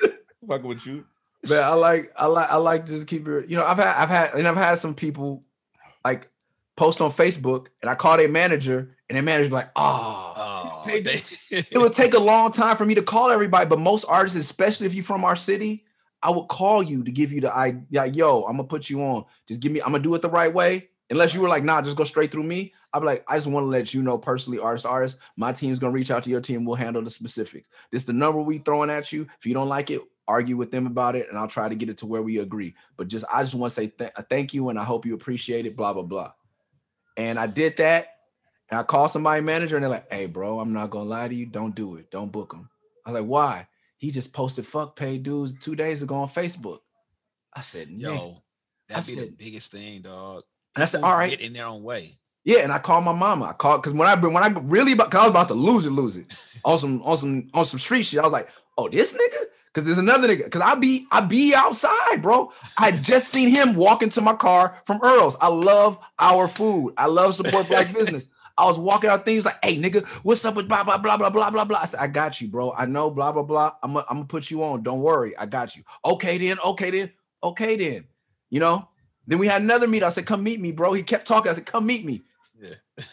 [0.47, 1.03] fucking with you.
[1.49, 3.49] man, I like, I like, I like just keep it.
[3.49, 5.43] You know, I've had, I've had, and I've had some people
[6.05, 6.29] like
[6.75, 10.34] post on Facebook, and I call their manager, and their manager like, oh.
[10.36, 14.05] Oh, they- it would take a long time for me to call everybody, but most
[14.05, 15.86] artists, especially if you're from our city,
[16.23, 19.01] I would call you to give you the I like, yo, I'm gonna put you
[19.01, 19.25] on.
[19.47, 20.89] Just give me, I'm gonna do it the right way.
[21.10, 22.73] Unless you were like, nah, just go straight through me.
[22.93, 25.77] I'd be like, I just want to let you know personally, artist, artist, my team's
[25.79, 26.63] gonna reach out to your team.
[26.63, 27.69] We'll handle the specifics.
[27.91, 29.27] This the number we throwing at you.
[29.39, 31.89] If you don't like it, argue with them about it, and I'll try to get
[31.89, 32.75] it to where we agree.
[32.97, 35.65] But just I just want to say th- thank you, and I hope you appreciate
[35.65, 35.75] it.
[35.75, 36.31] Blah blah blah.
[37.17, 38.08] And I did that.
[38.69, 41.36] And I call somebody manager and they're like, hey, bro, I'm not gonna lie to
[41.36, 41.45] you.
[41.45, 42.10] Don't do it.
[42.10, 42.69] Don't book him.
[43.06, 43.67] I was like, why?
[43.97, 46.80] He just posted fuck Paid Dues two days ago on Facebook.
[47.54, 48.38] I said, yo.
[48.88, 50.43] That'd be the biggest thing, dog.
[50.76, 51.30] And I said, all right.
[51.30, 52.17] get in their own way.
[52.43, 53.45] Yeah, and I called my mama.
[53.45, 55.86] I called because when I when I really about, cause I was about to lose
[55.86, 56.34] it, lose it
[56.65, 58.19] on some on some on some street shit.
[58.19, 60.45] I was like, oh, this nigga, because there's another nigga.
[60.45, 62.51] Because I be I be outside, bro.
[62.77, 65.36] I just seen him walk into my car from Earle's.
[65.39, 66.93] I love our food.
[66.97, 68.27] I love support black business.
[68.57, 71.29] I was walking out things like, hey, nigga, what's up with blah blah blah blah
[71.29, 71.79] blah blah blah.
[71.81, 72.73] I said, I got you, bro.
[72.73, 73.73] I know blah blah blah.
[73.81, 74.84] I'm gonna I'm gonna put you on.
[74.84, 75.84] Don't worry, I got you.
[76.03, 77.12] Okay then, okay then,
[77.43, 78.05] okay then.
[78.49, 78.88] You know.
[79.27, 80.03] Then we had another meet.
[80.03, 80.93] I said, come meet me, bro.
[80.93, 81.51] He kept talking.
[81.51, 82.23] I said, come meet me.
[82.60, 83.05] Yeah.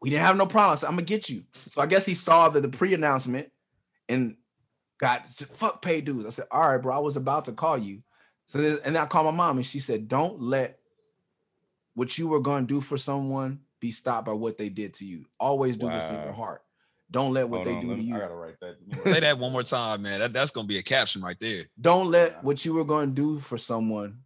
[0.00, 0.72] we didn't have no problem.
[0.72, 1.44] I said, I'm gonna get you.
[1.52, 3.50] So I guess he saw the, the pre-announcement
[4.08, 4.36] and
[5.00, 6.26] got fuck pay dudes.
[6.26, 6.94] I said, all right, bro.
[6.94, 8.02] I was about to call you.
[8.44, 10.78] So then, and then I called my mom and she said, Don't let
[11.94, 15.24] what you were gonna do for someone be stopped by what they did to you.
[15.38, 16.62] Always do what's in your heart.
[17.10, 18.14] Don't let what Hold they on, do let to you.
[18.16, 18.76] I gotta write that.
[19.06, 20.20] Say that one more time, man.
[20.20, 21.64] That, that's gonna be a caption right there.
[21.80, 24.18] Don't let what you were going to do for someone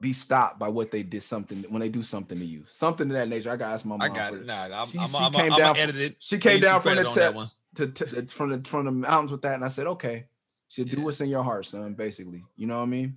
[0.00, 2.64] be stopped by what they did something when they do something to you.
[2.68, 3.50] Something of that nature.
[3.50, 4.02] I got to ask my mom.
[4.02, 4.44] I got it.
[4.44, 6.16] Nah, I'm, She- I'm, she I'm, came I'm, down I'm from- edit it.
[6.18, 7.48] She came down from the credit
[7.80, 8.16] on that tip one.
[8.16, 10.26] to, to from the from the mountains with that, and I said, okay.
[10.68, 11.94] She said, do what's in your heart, son.
[11.94, 13.16] Basically, you know what I mean.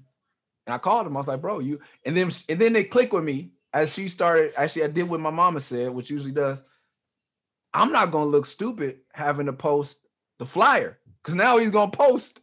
[0.68, 1.16] And I called him.
[1.16, 1.80] I was like, bro, you.
[2.06, 4.54] And then and then they clicked with me as she started.
[4.58, 6.62] Actually, I did what my mama said, which usually does.
[7.74, 10.00] I'm not gonna look stupid having to post
[10.40, 12.42] the flyer because now he's gonna post.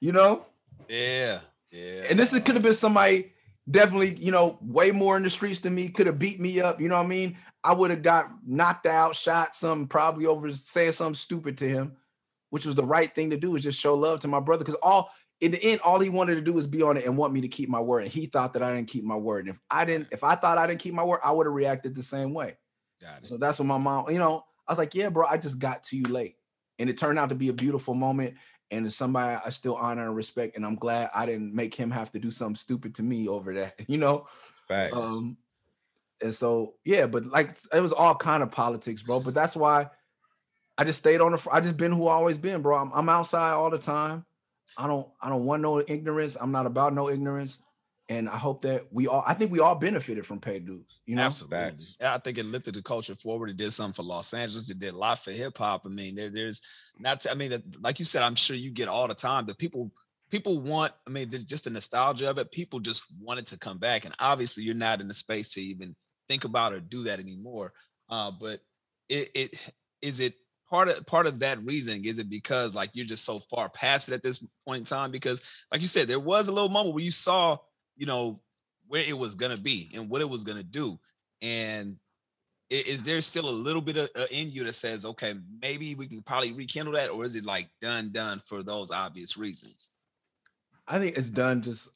[0.00, 0.46] You know.
[0.88, 2.06] Yeah, yeah.
[2.08, 3.32] And this could have been somebody
[3.70, 6.80] definitely, you know, way more in the streets than me, could have beat me up.
[6.80, 7.38] You know what I mean?
[7.64, 11.96] I would have got knocked out, shot some, probably over saying something stupid to him,
[12.50, 14.64] which was the right thing to do, is just show love to my brother.
[14.64, 17.16] Because all in the end, all he wanted to do was be on it and
[17.16, 18.04] want me to keep my word.
[18.04, 19.46] And he thought that I didn't keep my word.
[19.46, 21.54] And if I didn't, if I thought I didn't keep my word, I would have
[21.54, 22.56] reacted the same way.
[23.00, 23.26] Got it.
[23.26, 25.82] So that's what my mom, you know, I was like, yeah, bro, I just got
[25.84, 26.36] to you late.
[26.78, 28.34] And it turned out to be a beautiful moment.
[28.70, 30.56] And it's somebody I still honor and respect.
[30.56, 33.54] And I'm glad I didn't make him have to do something stupid to me over
[33.54, 34.26] that, you know?
[34.68, 34.96] Facts.
[34.96, 35.36] Um,
[36.22, 39.20] and so yeah, but like it was all kind of politics, bro.
[39.20, 39.90] But that's why
[40.76, 41.48] I just stayed on the.
[41.52, 42.76] I just been who I always been, bro.
[42.76, 44.24] I'm, I'm outside all the time.
[44.76, 45.06] I don't.
[45.20, 46.36] I don't want no ignorance.
[46.40, 47.60] I'm not about no ignorance.
[48.10, 49.24] And I hope that we all.
[49.26, 51.00] I think we all benefited from paid dues.
[51.06, 51.22] You know.
[51.22, 51.86] Absolutely.
[52.00, 53.50] Yeah, I think it lifted the culture forward.
[53.50, 54.70] It did something for Los Angeles.
[54.70, 55.82] It did a lot for hip hop.
[55.86, 56.60] I mean, there, there's
[56.98, 57.20] not.
[57.22, 59.46] To, I mean, like you said, I'm sure you get all the time.
[59.46, 59.90] The people,
[60.30, 60.92] people want.
[61.06, 62.50] I mean, just the nostalgia of it.
[62.50, 65.94] People just wanted to come back, and obviously, you're not in the space to even
[66.28, 67.72] think about or do that anymore.
[68.08, 68.60] Uh, but
[69.08, 70.34] it, it is it
[70.68, 72.04] part of part of that reasoning.
[72.04, 75.10] Is it because like you're just so far past it at this point in time?
[75.10, 77.56] Because like you said, there was a little moment where you saw,
[77.96, 78.40] you know,
[78.86, 80.98] where it was gonna be and what it was gonna do.
[81.42, 81.96] And
[82.70, 85.94] i- is there still a little bit of uh, in you that says, okay, maybe
[85.94, 89.90] we can probably rekindle that, or is it like done, done for those obvious reasons?
[90.86, 91.62] I think it's done.
[91.62, 91.88] Just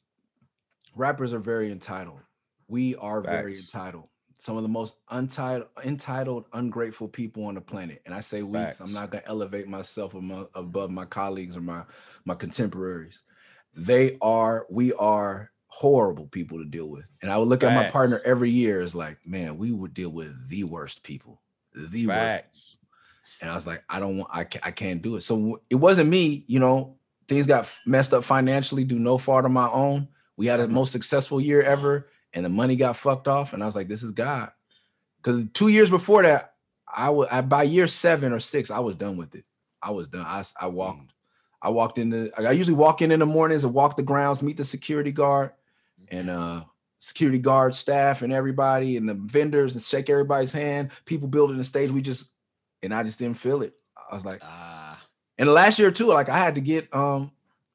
[0.95, 2.19] rappers are very entitled.
[2.67, 4.07] We are very entitled.
[4.39, 8.01] Some of the most untitled, entitled, ungrateful people on the planet.
[8.05, 8.57] And I say we.
[8.57, 10.15] I'm not gonna elevate myself
[10.55, 11.83] above my colleagues or my
[12.25, 13.21] my contemporaries.
[13.75, 14.65] They are.
[14.69, 17.05] We are horrible people to deal with.
[17.21, 20.09] And I would look at my partner every year as like, man, we would deal
[20.09, 21.41] with the worst people.
[21.75, 22.79] The worst
[23.41, 25.21] and I was like, I don't want, I can't, I can't do it.
[25.21, 26.95] So it wasn't me, you know.
[27.27, 30.07] Things got messed up financially, do no fault of my own.
[30.35, 33.53] We had the most successful year ever, and the money got fucked off.
[33.53, 34.51] And I was like, this is God.
[35.21, 36.53] Because two years before that,
[36.87, 39.45] I was I, by year seven or six, I was done with it.
[39.81, 40.25] I was done.
[40.25, 41.13] I, I walked.
[41.61, 42.31] I walked in the.
[42.37, 45.51] I usually walk in in the mornings and walk the grounds, meet the security guard,
[46.09, 46.63] and uh
[46.97, 50.91] security guard staff and everybody and the vendors and shake everybody's hand.
[51.05, 51.91] People building the stage.
[51.91, 52.31] We just
[52.81, 53.73] and I just didn't feel it.
[54.09, 54.99] I was like, ah.
[55.37, 57.31] And the last year too, like I had to get um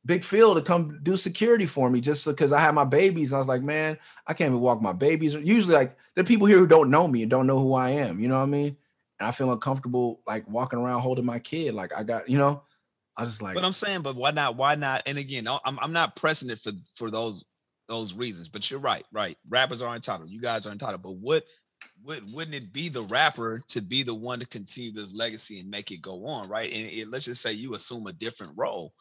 [0.06, 3.32] Big Phil to come do security for me just because I had my babies.
[3.32, 5.34] I was like, man, I can't even walk my babies.
[5.34, 8.20] Usually, like are people here who don't know me and don't know who I am.
[8.20, 8.76] You know what I mean?
[9.18, 11.74] And I feel uncomfortable like walking around holding my kid.
[11.74, 12.62] Like I got, you know,
[13.16, 13.54] I was like.
[13.54, 14.56] But I'm saying, but why not?
[14.56, 15.02] Why not?
[15.06, 17.46] And again, I'm I'm not pressing it for for those
[17.88, 18.48] those reasons.
[18.48, 19.38] But you're right, right.
[19.48, 20.28] Rappers are entitled.
[20.28, 21.02] You guys are entitled.
[21.02, 21.44] But what
[22.04, 25.70] would wouldn't it be the rapper to be the one to continue this legacy and
[25.70, 26.70] make it go on, right?
[26.70, 28.92] And it, let's just say you assume a different role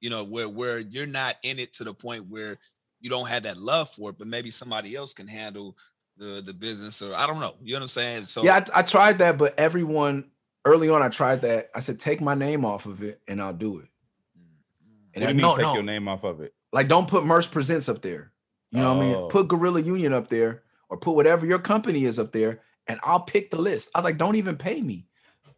[0.00, 2.58] you know, where where you're not in it to the point where
[3.00, 5.76] you don't have that love for it, but maybe somebody else can handle
[6.16, 7.54] the the business or I don't know.
[7.62, 8.24] You know what I'm saying?
[8.24, 10.24] So yeah, I, I tried that, but everyone
[10.64, 11.70] early on I tried that.
[11.74, 13.88] I said take my name off of it and I'll do it.
[14.36, 15.14] Mm-hmm.
[15.14, 15.74] And what do you mean no, take no.
[15.74, 16.54] your name off of it?
[16.72, 18.32] Like don't put Murs Presents up there.
[18.70, 18.96] You know oh.
[18.96, 19.14] what I mean?
[19.14, 19.28] Oh.
[19.28, 23.20] Put Guerrilla Union up there or put whatever your company is up there and I'll
[23.20, 23.90] pick the list.
[23.94, 25.06] I was like, don't even pay me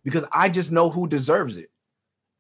[0.05, 1.71] because I just know who deserves it.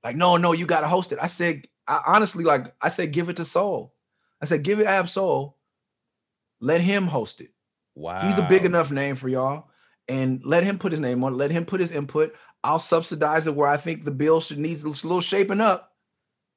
[0.03, 1.19] Like, no, no, you got to host it.
[1.21, 3.95] I said, I honestly like I said, give it to Soul.
[4.41, 5.57] I said, give it Ab-Soul.
[6.61, 7.51] Let him host it.
[7.95, 8.21] Wow.
[8.21, 9.69] He's a big enough name for y'all.
[10.09, 11.37] And let him put his name on it.
[11.37, 12.35] Let him put his input.
[12.65, 15.93] I'll subsidize it where I think the bill should needs a little shaping up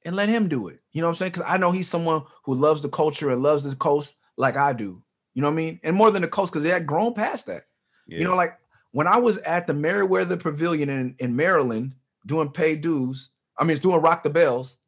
[0.04, 0.80] and let him do it.
[0.92, 1.32] You know what I'm saying?
[1.32, 4.72] Because I know he's someone who loves the culture and loves the coast like I
[4.72, 5.02] do.
[5.34, 5.80] You know what I mean?
[5.82, 7.64] And more than the coast, because they had grown past that.
[8.06, 8.18] Yeah.
[8.18, 8.58] You know, like
[8.92, 11.94] when I was at the Merriweather Pavilion in, in Maryland
[12.26, 14.78] doing pay dues, I mean, it's doing Rock the Bells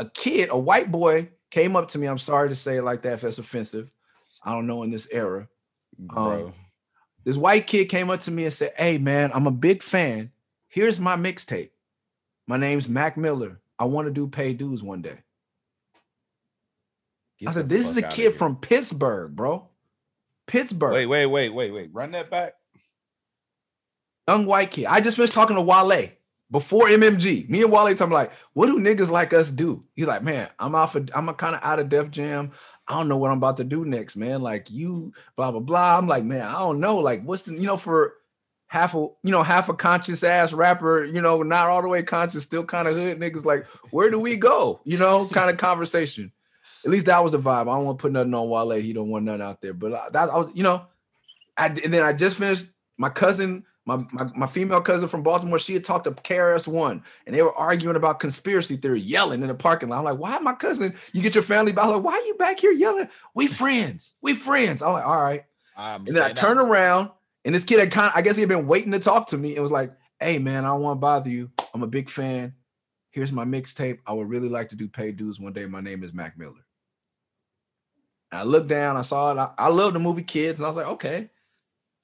[0.00, 2.06] a kid, a white boy, came up to me.
[2.06, 3.90] I'm sorry to say it like that if that's offensive.
[4.42, 5.48] I don't know in this era.
[6.16, 6.54] Um,
[7.24, 10.32] this white kid came up to me and said, Hey man, I'm a big fan.
[10.68, 11.70] Here's my mixtape.
[12.46, 13.60] My name's Mac Miller.
[13.78, 15.18] I want to do pay dues one day.
[17.38, 19.68] Get I said, This is a kid from Pittsburgh, bro.
[20.46, 20.94] Pittsburgh.
[20.94, 21.90] Wait, wait, wait, wait, wait.
[21.92, 22.54] Run that back.
[24.26, 24.86] Young white kid.
[24.86, 26.10] I just finished talking to Wale
[26.50, 29.84] before MMG, me and Wale talking like, what do niggas like us do?
[29.94, 32.52] He's like, man, I'm off of, I'm a kind of out of Def Jam.
[32.88, 34.42] I don't know what I'm about to do next, man.
[34.42, 35.96] Like you, blah blah blah.
[35.96, 36.96] I'm like, man, I don't know.
[36.96, 38.14] Like, what's the, you know, for
[38.66, 42.02] half a, you know, half a conscious ass rapper, you know, not all the way
[42.02, 43.44] conscious, still kind of hood niggas.
[43.44, 44.80] Like, where do we go?
[44.84, 46.32] You know, kind of conversation.
[46.84, 47.62] At least that was the vibe.
[47.62, 48.80] I don't want to put nothing on Wale.
[48.80, 49.74] He don't want nothing out there.
[49.74, 50.86] But that I was, you know,
[51.56, 52.70] I and then I just finished.
[52.96, 53.64] My cousin
[53.96, 57.54] my, my, my female cousin from Baltimore, she had talked to KRS-One and they were
[57.54, 59.98] arguing about conspiracy theory, yelling in the parking lot.
[59.98, 60.94] I'm like, why my cousin?
[61.12, 61.86] You get your family back.
[61.86, 63.08] Like, why are you back here yelling?
[63.34, 64.14] We friends.
[64.22, 64.82] We friends.
[64.82, 65.44] I'm like, all right.
[65.76, 67.10] and then I turn around
[67.44, 69.38] and this kid had kind of, I guess he had been waiting to talk to
[69.38, 69.56] me.
[69.56, 71.50] It was like, hey man, I don't want to bother you.
[71.74, 72.54] I'm a big fan.
[73.10, 73.98] Here's my mixtape.
[74.06, 75.66] I would really like to do paid dues one day.
[75.66, 76.64] My name is Mac Miller.
[78.30, 79.38] And I looked down, I saw it.
[79.38, 81.30] I, I love the movie Kids, and I was like, okay.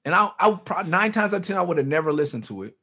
[0.07, 2.77] And I, I nine times out of ten, I would have never listened to it.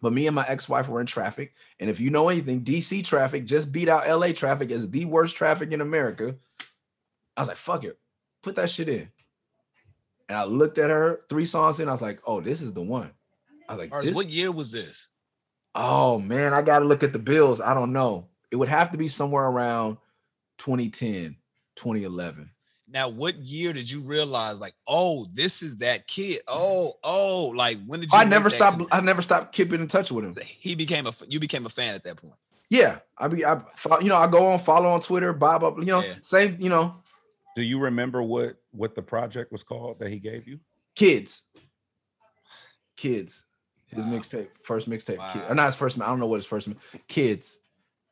[0.00, 1.54] But me and my ex-wife were in traffic.
[1.80, 5.34] And if you know anything, DC traffic just beat out LA traffic as the worst
[5.34, 6.36] traffic in America.
[7.36, 7.98] I was like, fuck it.
[8.44, 9.08] Put that shit in.
[10.28, 11.88] And I looked at her three songs in.
[11.88, 13.10] I was like, oh, this is the one.
[13.68, 15.08] I was like, what year was this?
[15.74, 17.60] Oh man, I gotta look at the bills.
[17.60, 18.28] I don't know.
[18.52, 19.96] It would have to be somewhere around
[20.58, 21.38] 2010,
[21.74, 22.51] 2011.
[22.92, 26.40] Now, what year did you realize, like, oh, this is that kid?
[26.46, 26.60] Mm-hmm.
[26.60, 28.22] Oh, oh, like when did oh, you?
[28.22, 28.82] I never stopped.
[28.92, 30.34] I never stopped keeping in touch with him.
[30.44, 31.14] He became a.
[31.26, 32.34] You became a fan at that point.
[32.68, 33.44] Yeah, I be.
[33.44, 33.62] I
[34.00, 36.14] you know, I go on follow on Twitter, Bob up, you know, yeah.
[36.20, 36.96] same, you know.
[37.56, 40.60] Do you remember what what the project was called that he gave you?
[40.94, 41.46] Kids.
[42.96, 43.46] Kids.
[43.86, 44.12] His wow.
[44.12, 45.18] mixtape, first mixtape.
[45.18, 45.32] Wow.
[45.32, 46.00] Kid, or uh, not his first.
[46.00, 46.68] I don't know what his first.
[47.08, 47.58] Kids,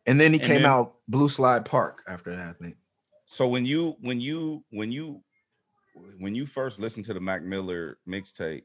[0.07, 2.49] and then he and came then, out Blue Slide Park after that.
[2.49, 2.77] I think.
[3.33, 5.23] So when you when you when you
[6.19, 8.65] when you first listened to the Mac Miller mixtape,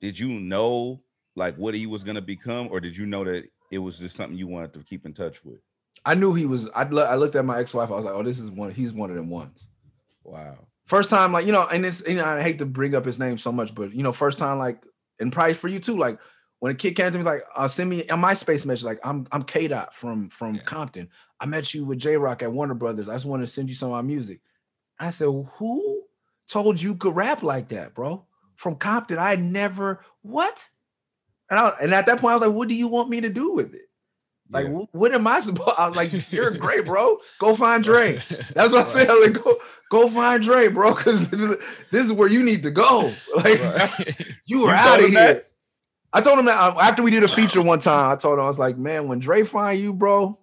[0.00, 1.02] did you know
[1.34, 4.38] like what he was gonna become, or did you know that it was just something
[4.38, 5.58] you wanted to keep in touch with?
[6.06, 6.70] I knew he was.
[6.70, 7.90] I, I looked at my ex-wife.
[7.90, 8.70] I was like, "Oh, this is one.
[8.70, 9.68] He's one of them ones."
[10.24, 10.56] Wow.
[10.86, 13.18] First time, like you know, and it's you know, I hate to bring up his
[13.18, 14.82] name so much, but you know, first time, like,
[15.20, 16.18] and probably for you too, like
[16.66, 19.24] when a kid came to me like, uh, send me a MySpace message, like I'm
[19.30, 20.62] I'm K Dot from from yeah.
[20.62, 21.08] Compton.
[21.38, 23.08] I met you with Jay Rock at Warner Brothers.
[23.08, 24.40] I just want to send you some of my music.
[24.98, 26.02] I said, who
[26.48, 28.26] told you could rap like that, bro?
[28.56, 29.18] From Compton.
[29.18, 30.68] I never what?
[31.50, 33.28] And I and at that point, I was like, what do you want me to
[33.28, 33.82] do with it?
[34.50, 34.72] Like, Yeah.
[34.90, 35.76] what am I supposed?
[35.76, 35.80] To?
[35.80, 37.18] I was like, you're great, bro.
[37.38, 38.16] Go find Dre.
[38.54, 39.08] That's what I said.
[39.08, 39.54] Like, go,
[39.90, 41.30] go find Dre, bro, because
[41.92, 43.12] this is where you need to go.
[43.36, 44.26] Like, Right.
[44.46, 45.14] you are You out of here.
[45.18, 45.48] that?
[46.16, 48.10] I told him that uh, after we did a feature one time.
[48.10, 50.38] I told him I was like, man, when Dre find you, bro,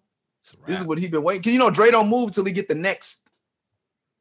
[0.67, 1.41] this is what he been waiting.
[1.41, 3.27] Cause you know Dre don't move till he get the next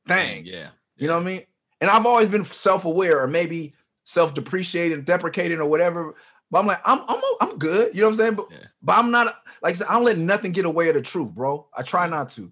[0.08, 0.46] thing.
[0.46, 0.68] Yeah.
[0.96, 1.42] You know what I mean?
[1.82, 6.14] And I've always been self-aware or maybe self-depreciating, deprecating or whatever.
[6.50, 7.94] But I'm like, I'm I'm I'm good.
[7.94, 8.34] You know what I'm saying?
[8.34, 8.58] But, Yeah.
[8.82, 11.32] but I'm not like I said, I don't let nothing get away of the truth,
[11.34, 11.66] bro.
[11.76, 12.50] I try not to.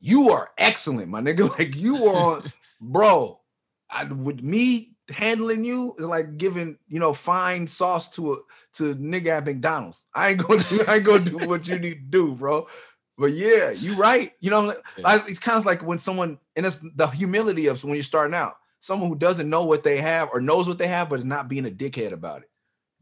[0.00, 1.50] You are excellent, my nigga.
[1.58, 2.42] Like you are
[2.80, 3.40] bro.
[3.90, 8.36] I with me handling you is like giving you know fine sauce to a
[8.74, 10.02] to a nigga at McDonald's.
[10.14, 12.66] I ain't gonna do I ain't gonna do what you need to do, bro.
[13.18, 14.32] But yeah, you right.
[14.40, 17.94] You know, like, it's kind of like when someone and it's the humility of when
[17.94, 18.58] you're starting out.
[18.78, 21.48] Someone who doesn't know what they have or knows what they have, but is not
[21.48, 22.50] being a dickhead about it.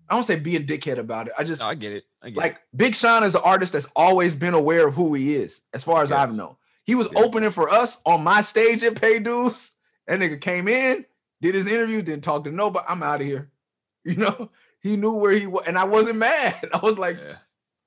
[0.08, 1.32] I don't say be a dickhead about it.
[1.38, 2.04] I just No, I get it.
[2.22, 5.34] I get like Big Sean is an artist that's always been aware of who he
[5.34, 6.56] is, as far as I've known.
[6.84, 7.24] He was Yes.
[7.24, 9.72] opening for us on my stage at Paid Dues.
[10.06, 11.06] That nigga came in,
[11.44, 12.87] did his interview, didn't talk to nobody.
[12.88, 13.50] I'm out of here.
[14.07, 14.50] You know,
[14.83, 16.68] he knew where he was, and I wasn't mad.
[16.74, 17.37] I was like, Yeah.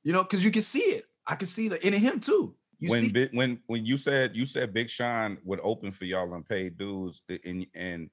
[0.04, 1.06] you know, because you can see it.
[1.28, 2.56] I can see the in him too.
[2.80, 6.34] You when see, when when you said you said Big Sean would open for y'all
[6.34, 8.10] on paid dues, and and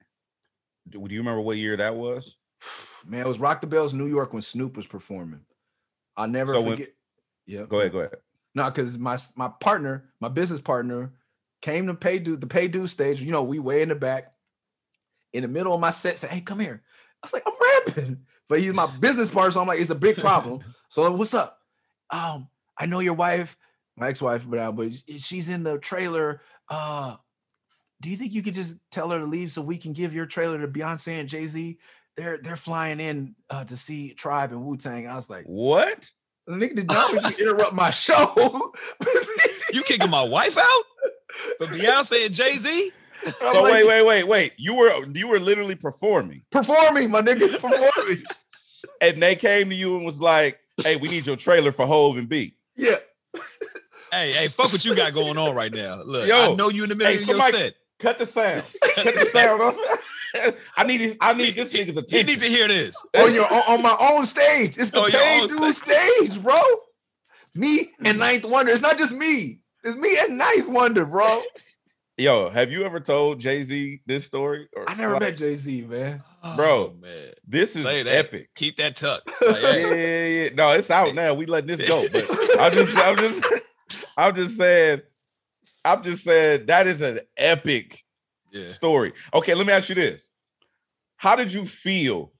[0.91, 2.37] do you remember what year that was?
[3.07, 5.41] man, it was Rock the Bells, New York, when Snoop was performing.
[6.15, 6.91] I'll never So when- forget.
[7.47, 8.17] yeah, Go ahead, go ahead.
[8.55, 11.15] No, because my my partner, my business partner,
[11.63, 13.23] came to pay due the pay due stage.
[13.23, 14.34] You know, we way in the back,
[15.35, 16.83] in the middle of my set, said, "Hey, come here."
[17.23, 18.19] I was like, "I'm rapping,"
[18.49, 21.59] but he's my business partner, so I'm like, "It's a big problem." so what's up?
[22.11, 23.57] Um, I know your wife,
[23.97, 26.41] my ex-wife, but uh, but she's in the trailer.
[26.69, 27.17] Uh,
[28.01, 30.27] do you think you could just tell her to leave so we can give your
[30.27, 31.79] trailer to Beyonce and Jay Z?
[32.17, 35.09] They're they're flying in uh, to see Tribe and Wu Tang.
[35.09, 36.11] I was like, What?
[36.49, 36.93] "Nigga, did
[37.39, 38.73] you interrupt my show?"
[39.73, 40.83] You kicking my wife out
[41.59, 42.69] for Beyonce and Jay Z?
[42.87, 43.04] I'm
[43.41, 44.53] So like, wait, wait, wait, wait.
[44.57, 48.23] You were you were literally performing, performing, my nigga, performing.
[49.01, 52.19] and they came to you and was like, "Hey, we need your trailer for Hove
[52.19, 52.97] and B." yeah,
[54.13, 56.03] Hey, hey, fuck what you got going on right now.
[56.03, 57.75] Look, Yo, I know you in the middle hey, of your somebody- set.
[57.99, 58.63] Cut the sound.
[58.97, 59.77] Cut the sound off.
[60.77, 62.97] I need I need this nigga's You need to hear this.
[63.15, 64.77] on your on, on my own stage.
[64.77, 66.61] It's the On your paid own dude stage, bro.
[67.55, 68.21] Me and hmm.
[68.21, 68.73] Ninth Wonder.
[68.73, 69.61] It's not just me.
[69.85, 71.41] It's me and Ninth Wonder, bro.
[72.17, 74.69] Yo, have you ever told Jay Z this story?
[74.77, 76.23] Or I never like, met Jay Z, man.
[76.55, 76.93] Bro.
[76.95, 77.33] Oh, man.
[77.47, 78.27] This is Say that.
[78.27, 78.51] epic.
[78.55, 79.23] Keep that tuck.
[79.45, 80.51] Like, yeah, hey, yeah, yeah.
[80.55, 81.35] No, it's out now.
[81.35, 82.07] We letting this go.
[82.13, 82.25] But
[82.61, 83.45] I'm just, I'm just,
[84.17, 85.03] I'm just saying,
[85.85, 88.05] I'm just saying that is an epic
[88.53, 88.65] yeah.
[88.67, 89.13] story.
[89.35, 90.31] Okay, let me ask you this:
[91.17, 92.33] How did you feel?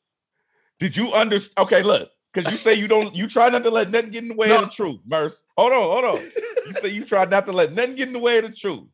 [0.79, 1.67] Did you understand?
[1.67, 4.29] Okay, look, because you say you don't, you try not to let nothing get in
[4.31, 4.57] the way No.
[4.61, 5.01] of the truth.
[5.05, 6.31] Murs, hold on, hold on.
[6.67, 8.89] You say you try not to let nothing get in the way of the truth,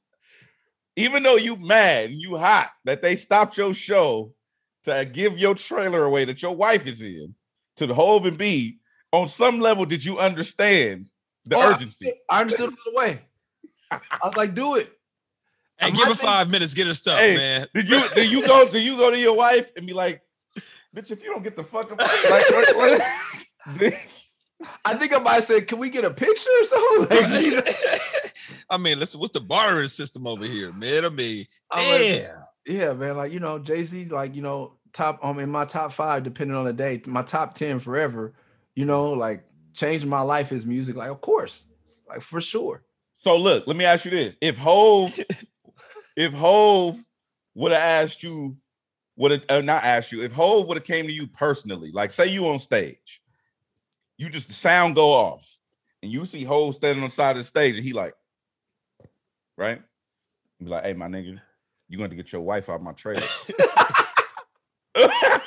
[0.97, 4.33] even though you mad, and you hot that they stopped your show
[4.85, 7.35] to give your trailer away that your wife is in
[7.77, 8.79] to the Hove and B.
[9.13, 11.07] On some level, did you understand
[11.45, 12.13] the Oh, urgency?
[12.29, 13.21] I understood the way.
[13.91, 14.89] I was like, do it.
[15.79, 16.75] Hey, My give her thing- five minutes.
[16.75, 17.67] Get her stuff, Hey, man.
[17.75, 20.23] Did you do you go do you go to your wife and be like,
[20.95, 23.01] bitch, if you don't get the fuck up, like, what, what-
[24.85, 27.19] I think I might say, can we get a picture or something?
[27.31, 27.63] Like, you know,
[28.71, 31.05] I mean, listen, what's the bartering system over here, man?
[31.05, 32.43] I mean, I'm yeah.
[32.67, 33.17] yeah, man.
[33.17, 36.65] Like, you know, Jay-Z, like, you know, top um in my top five, depending on
[36.65, 38.35] the day, my top 10 forever,
[38.75, 40.97] you know, like changing my life is music.
[40.97, 41.65] Like, of course,
[42.09, 42.83] like for sure.
[43.17, 45.19] so look, let me ask you this: If Hove,
[46.17, 46.99] if Hove
[47.55, 48.57] would have asked you,
[49.17, 52.11] would have uh, not asked you, if Hove would have came to you personally, like
[52.11, 53.23] say you on stage,
[54.17, 55.59] you just the sound go off,
[56.03, 58.15] and you see Hove standing on the side of the stage, and he like,
[59.61, 59.83] right?
[60.59, 61.41] Be like, hey, my nigga,
[61.89, 63.23] you going to get your wife out my trailer.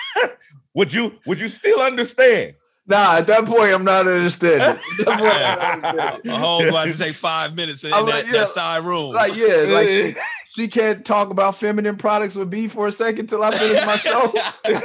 [0.73, 2.55] would you would you still understand?
[2.85, 4.61] Nah, at that point, I'm not understanding.
[4.61, 8.49] At point, I'm A whole about to take five minutes in I'm that, like, that
[8.49, 9.13] side room.
[9.13, 10.15] like, yeah, like she,
[10.47, 13.95] she can't talk about feminine products with me for a second till I finish my
[13.95, 14.33] show.
[14.65, 14.83] Like,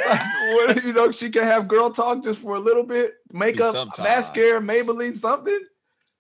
[0.53, 4.61] what, you know, she can have girl talk just for a little bit, makeup, mascara,
[4.61, 5.59] Maybelline, something.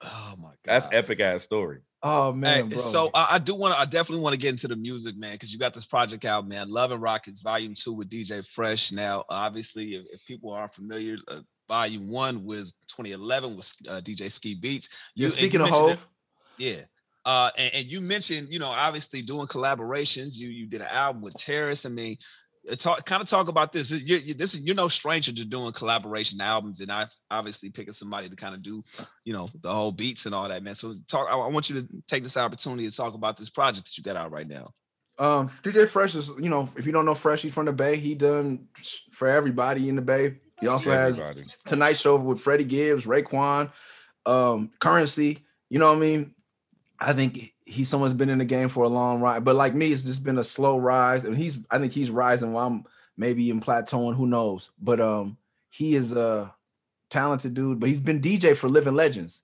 [0.02, 1.78] oh my god, That's epic ass story.
[2.02, 2.78] Oh Hey, man, bro.
[2.78, 3.80] so I, I do want to.
[3.80, 6.46] I definitely want to get into the music, man, because you got this project out,
[6.46, 6.70] man.
[6.70, 8.92] Love and Rockets Volume Two with DJ Fresh.
[8.92, 14.30] Now, obviously, if, if people aren't familiar, uh, Volume One was 2011 with uh, DJ
[14.30, 14.88] Ski Beatz.
[15.14, 16.06] You're speaking of mentioned it- Hove,
[16.58, 16.80] Yeah.
[17.24, 20.36] Uh, and, and you mentioned, you know, obviously doing collaborations.
[20.36, 21.84] You you did an album with Terrace.
[21.84, 22.16] I mean,
[22.76, 23.90] talk kind of talk about this.
[23.90, 28.28] You're, you this you're no stranger to doing collaboration albums, and I obviously picking somebody
[28.28, 28.82] to kind of do,
[29.24, 30.74] you know, the whole beats and all that, man.
[30.74, 31.28] So talk.
[31.30, 34.04] I, I want you to take this opportunity to talk about this project that you
[34.04, 34.72] got out right now.
[35.18, 37.96] Um, DJ Fresh is, you know, if you don't know Fresh, he's from the Bay.
[37.96, 38.68] He done
[39.12, 40.36] for everybody in the Bay.
[40.60, 41.40] He also everybody.
[41.40, 43.72] has Tonite Show with Freddie Gibbs, Raekwon,
[44.26, 45.36] um, Curren$y.
[45.70, 46.34] You know what I mean?
[47.00, 49.92] I think he's someone's been in the game for a long ride, but like me,
[49.92, 52.84] it's just been a slow rise, and he's I think he's rising while I'm
[53.16, 54.16] maybe in plateauing.
[54.16, 54.70] Who knows?
[54.80, 55.36] But um,
[55.70, 56.54] he is a
[57.10, 59.42] talented dude, but he's been DJ for Living Legends.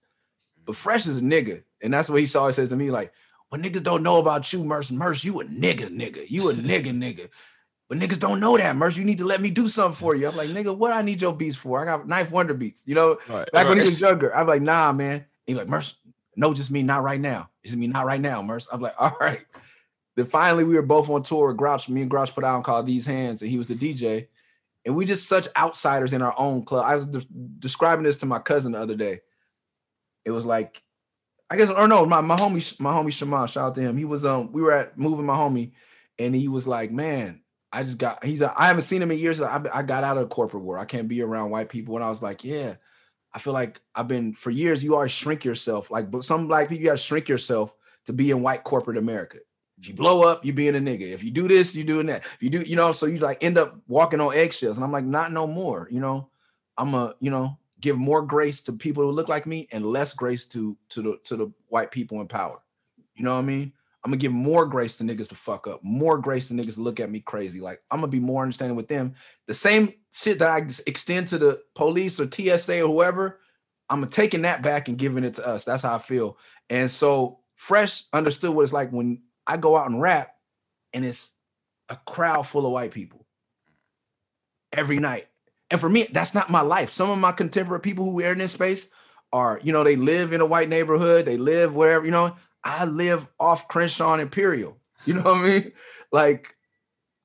[0.65, 2.41] But Fresh is a nigga, and that's what he saw.
[2.41, 3.13] always says to me, like,
[3.51, 6.87] "When niggas don't know about you, Murs, Murs, you a nigga, nigga, you a nigga,
[6.87, 7.29] nigga."
[7.89, 8.97] But niggas don't know that, Murs.
[8.97, 10.27] You need to let me do something for you.
[10.27, 11.83] I'm like, nigga, what I need your beats for?
[11.83, 13.19] I got Ninth Wonder beats, you know.
[13.29, 13.69] Right, Back right.
[13.69, 15.27] when he was younger, I'm like, nah, man.
[15.47, 15.97] He like, Murs,
[16.37, 17.51] no, just me, not right now.
[17.63, 18.69] It's me, not right now, Murs.
[18.71, 19.43] I'm like, all right.
[20.17, 21.89] Then finally, we were both on tour with Grouch.
[21.89, 24.29] Me and Grouch put out and called These Hands, and he was the DJ.
[24.87, 26.85] And we just such outsiders in our own club.
[26.87, 27.27] I was de-
[27.59, 29.21] describing this to my cousin the other day.
[30.25, 30.83] It was like,
[31.51, 33.97] I guess, or no, my, my homie, my homie Shaman, shout out to him.
[33.97, 35.73] He was um, we were at moving my homie,
[36.19, 39.41] and he was like, Man, I just got he's I haven't seen him in years.
[39.41, 40.83] I, I got out of corporate world.
[40.83, 41.97] I can't be around white people.
[41.97, 42.75] And I was like, Yeah,
[43.35, 44.85] I feel like I've been for years.
[44.85, 45.91] You always shrink yourself.
[45.91, 47.75] Like but some black people, you got to shrink yourself
[48.07, 49.39] to be in white corporate America.
[49.79, 51.13] If you blow up, you being a nigga.
[51.13, 52.25] If you do this, you doing that.
[52.25, 54.77] If you do, you know, so you like end up walking on eggshells.
[54.77, 55.89] And I'm like, not no more.
[55.91, 56.29] You know,
[56.79, 60.15] I'm a, you know, give more grace to people who look like me and less
[60.15, 62.61] grace to to the to the white people in power.
[63.17, 63.73] You know what I mean?
[64.05, 66.83] I'm gonna give more grace to niggas to fuck up, more grace to niggas to
[66.83, 67.61] look at me crazy.
[67.61, 69.15] Like I'm gonna be more understanding with them.
[69.47, 73.41] The same shit that I extend to the police or TSA or whoever,
[73.89, 75.65] I'm taking that back and giving it to us.
[75.65, 76.37] That's how I feel.
[76.69, 80.35] And so Fresh understood what it's like when I go out and rap,
[80.93, 81.33] and it's
[81.89, 83.27] a crowd full of white people
[84.73, 85.29] every night.
[85.71, 86.93] And for me, that's not my life.
[86.93, 88.89] Some of my contemporary people who are in this space
[89.33, 92.37] are, you know, they live in a white neighborhood, they live wherever, you know.
[92.65, 94.79] I live off Crenshaw and Imperial.
[95.05, 95.73] You know what I mean?
[96.11, 96.57] Like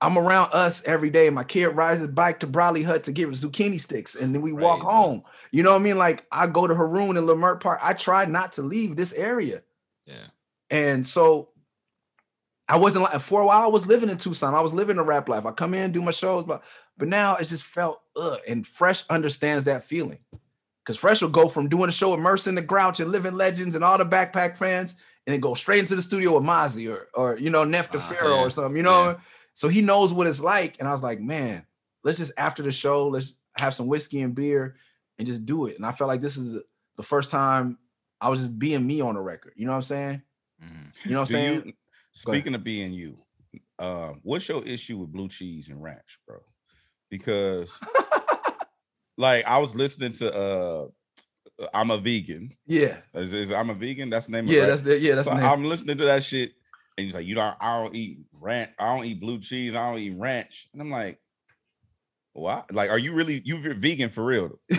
[0.01, 1.29] I'm around us every day.
[1.29, 4.51] My kid rides his bike to Bradley Hut to get zucchini sticks, and then we
[4.51, 4.63] right.
[4.63, 5.23] walk home.
[5.51, 5.97] You know what I mean?
[5.97, 7.79] Like I go to Haroon and Leimert Park.
[7.81, 9.61] I try not to leave this area.
[10.05, 10.27] Yeah.
[10.69, 11.49] And so
[12.67, 13.63] I wasn't like for a while.
[13.63, 14.55] I was living in Tucson.
[14.55, 15.45] I was living a rap life.
[15.45, 16.63] I come in, do my shows, but
[16.97, 18.39] but now it just felt ugh.
[18.47, 20.19] And Fresh understands that feeling.
[20.85, 23.35] Because Fresh will go from doing a show with Murs and the Grouch and Living
[23.35, 24.95] Legends and all the backpack fans
[25.29, 27.99] and then go straight into the studio with Mozzy or or you know Nef uh,
[27.99, 28.45] Pharaoh yeah.
[28.45, 29.09] or something, you know.
[29.09, 29.15] Yeah.
[29.53, 30.77] So he knows what it's like.
[30.79, 31.67] And I was like, man,
[32.03, 34.77] let's just after the show, let's have some whiskey and beer
[35.19, 35.75] and just do it.
[35.75, 36.57] And I felt like this is
[36.97, 37.77] the first time
[38.19, 39.53] I was just being me on the record.
[39.55, 40.21] You know what I'm saying?
[40.63, 41.09] Mm-hmm.
[41.09, 41.63] You know what I'm saying?
[41.67, 41.73] You,
[42.11, 43.19] speaking of being you,
[43.77, 46.39] uh, what's your issue with blue cheese and ranch, bro?
[47.11, 47.79] Because
[49.17, 50.87] like I was listening to uh
[51.73, 52.55] I'm a vegan.
[52.65, 52.97] Yeah.
[53.13, 54.09] Is, is I'm a vegan?
[54.09, 55.49] That's the name yeah, that's the yeah, that's so the name.
[55.49, 56.53] I'm listening to that shit.
[56.97, 59.89] And he's like, you know, I don't eat ranch, I don't eat blue cheese, I
[59.89, 60.67] don't eat ranch.
[60.73, 61.19] And I'm like,
[62.33, 62.73] what?
[62.73, 64.59] Like, are you really you vegan for real?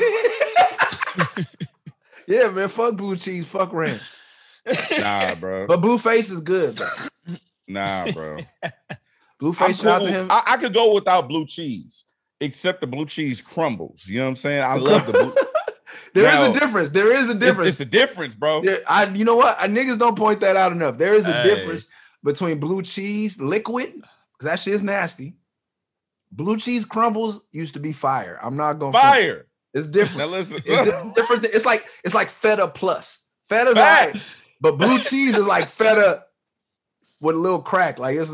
[2.26, 2.68] yeah, man.
[2.68, 4.02] Fuck blue cheese, fuck ranch.
[4.98, 5.66] Nah, bro.
[5.66, 6.86] But Blueface is good, bro.
[7.68, 8.38] Nah, bro.
[9.40, 10.06] Blueface cool.
[10.06, 10.26] him.
[10.30, 12.04] I, I could go without blue cheese,
[12.40, 14.06] except the blue cheese crumbles.
[14.06, 14.62] You know what I'm saying?
[14.62, 15.34] I love the blue.
[16.14, 16.88] There now, is a difference.
[16.90, 17.68] There is a difference.
[17.70, 18.62] It's, it's a difference, bro.
[18.88, 19.56] I, you know what?
[19.60, 20.98] I, niggas don't point that out enough.
[20.98, 21.54] There is a hey.
[21.54, 21.88] difference
[22.24, 25.36] between blue cheese liquid, because that shit is nasty.
[26.32, 28.38] Blue cheese crumbles used to be fire.
[28.42, 28.98] I'm not going to.
[28.98, 29.46] fire.
[29.72, 30.18] It's different.
[30.18, 30.58] Now listen.
[30.64, 31.44] It's different.
[31.44, 33.22] It's like it's like feta plus.
[33.48, 34.14] Feta's right,
[34.60, 36.24] but blue cheese is like feta
[37.20, 37.98] with a little crack.
[37.98, 38.32] Like it's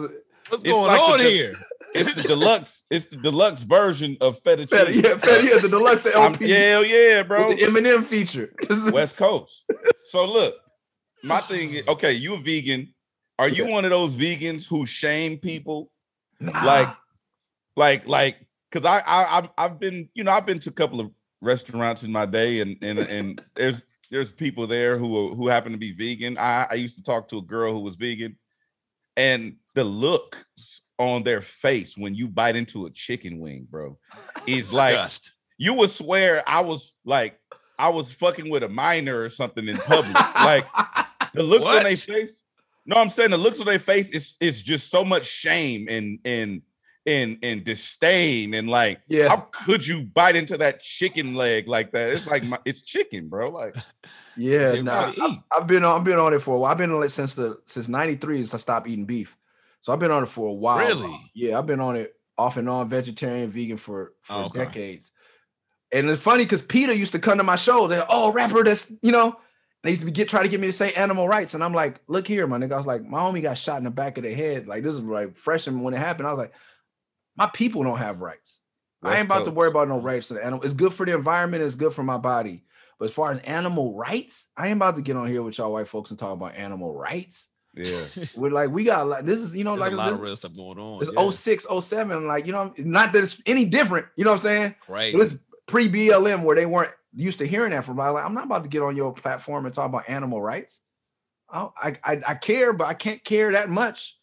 [0.48, 1.54] what's it's going like on here?
[1.94, 2.84] It's the deluxe.
[2.90, 5.02] It's the deluxe version of feta, feta cheese.
[5.02, 6.46] Yeah, feta, yeah, the deluxe LP.
[6.46, 7.48] yeah, yeah, bro.
[7.48, 8.52] With the Eminem feature.
[8.92, 9.64] West Coast.
[10.04, 10.54] So look,
[11.22, 12.12] my thing is okay.
[12.12, 12.94] You a vegan?
[13.38, 13.72] Are you yeah.
[13.72, 15.90] one of those vegans who shame people?
[16.40, 16.64] Nah.
[16.64, 16.96] Like,
[17.76, 21.10] like, like, because I, I, I've been, you know, I've been to a couple of
[21.40, 25.78] restaurants in my day, and and and there's there's people there who who happen to
[25.78, 26.38] be vegan.
[26.38, 28.38] I, I used to talk to a girl who was vegan,
[29.16, 33.98] and the looks on their face when you bite into a chicken wing, bro,
[34.46, 34.98] is like
[35.58, 37.38] you would swear I was like
[37.78, 40.14] I was fucking with a minor or something in public.
[40.34, 40.66] like
[41.34, 41.78] the looks what?
[41.78, 42.42] on their face.
[42.86, 46.18] No, I'm saying the looks on their face is is just so much shame and
[46.24, 46.62] and
[47.06, 51.92] and and disdain and like yeah how could you bite into that chicken leg like
[51.92, 53.76] that it's like my, it's chicken bro like
[54.36, 56.90] yeah nah, I, have been on i've been on it for a while i've been
[56.90, 59.36] on it since the since 93 since i stopped eating beef
[59.86, 62.56] so i've been on it for a while really yeah i've been on it off
[62.56, 64.64] and on vegetarian, vegan for, for Oh, okay.
[64.64, 65.10] decades.
[65.92, 67.86] And it's funny because PETA used to come to my show.
[67.86, 69.34] They're oh rapper, that's you know, and
[69.84, 71.54] they used to get try to get me to say animal rights.
[71.54, 72.72] And I'm like, look here, my nigga.
[72.72, 74.66] I was like, my homie got shot in the back of the head.
[74.66, 76.26] Like this is like freshman when it happened.
[76.26, 76.52] I was like,
[77.36, 78.60] my people don't have rights.
[79.02, 80.64] I ain't about to worry about no rights to the animal.
[80.64, 82.64] It's good for the environment, it's good for my body.
[82.98, 85.72] But as far as animal rights, I ain't about to get on here with y'all
[85.72, 87.48] white folks and talk about animal rights.
[87.76, 88.04] Yeah.
[88.36, 90.22] We're like, we got like this is you know There's like a lot this, of
[90.22, 91.02] real stuff going on.
[91.02, 91.30] it's yeah.
[91.30, 94.74] 06, 07, like you know, not that it's any different, you know what I'm saying?
[94.88, 95.14] Right.
[95.14, 97.96] It was pre BLM where they weren't used to hearing that from.
[97.96, 100.80] Like, I'm not about to get on your platform and talk about animal rights.
[101.50, 104.16] I I I, I care, but I can't care that much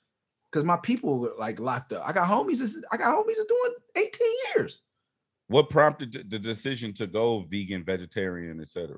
[0.51, 2.07] because my people were like locked up.
[2.07, 2.57] I got homies.
[2.57, 4.81] that's- I got homies that's doing 18 years.
[5.47, 8.97] What prompted the decision to go vegan, vegetarian, etc.?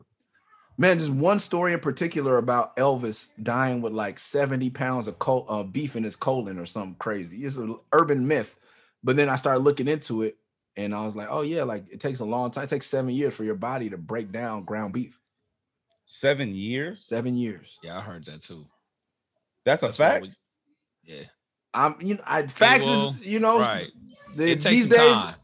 [0.77, 5.45] Man, just one story in particular about Elvis dying with like 70 pounds of col-
[5.47, 7.45] uh, beef in his colon or something crazy.
[7.45, 8.55] It's an urban myth.
[9.03, 10.35] But then I started looking into it
[10.75, 12.65] and I was like, oh, yeah, like it takes a long time.
[12.65, 15.17] It takes seven years for your body to break down ground beef.
[16.05, 17.05] Seven years.
[17.05, 17.77] Seven years.
[17.81, 18.65] yeah, I heard that too.
[19.63, 20.21] That's a That's fact.
[20.23, 20.29] we-
[21.03, 21.23] yeah.
[21.73, 23.91] I'm, you know, I, facts well, is, you know, Right.
[24.35, 25.35] the- It takes these some days, time.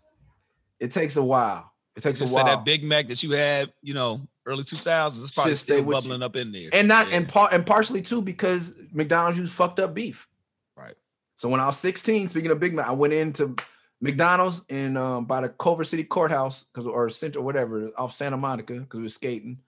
[0.79, 1.71] it takes a while.
[1.95, 2.45] It takes a said while.
[2.45, 5.87] that Big Mac that you had, you know, early 2000s, it's probably Just still with
[5.87, 5.93] you.
[6.09, 6.69] bubbling up in there.
[6.73, 7.17] and not Yeah.
[7.17, 10.27] and part and partially too because McDonald's used fucked up beef.
[10.75, 10.95] Right.
[11.35, 13.55] So when I was 16, speaking of Big Mac, I went into
[14.01, 18.37] McDonald's in um, by the Culver City Courthouse because or center or whatever off Santa
[18.37, 19.59] Monica because we were skating.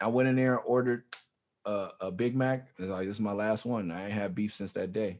[0.00, 1.04] I went in there and ordered
[1.64, 2.68] a, a Big Mac.
[2.78, 3.90] It's like this is my last one.
[3.90, 5.18] I ain't had beef since that day.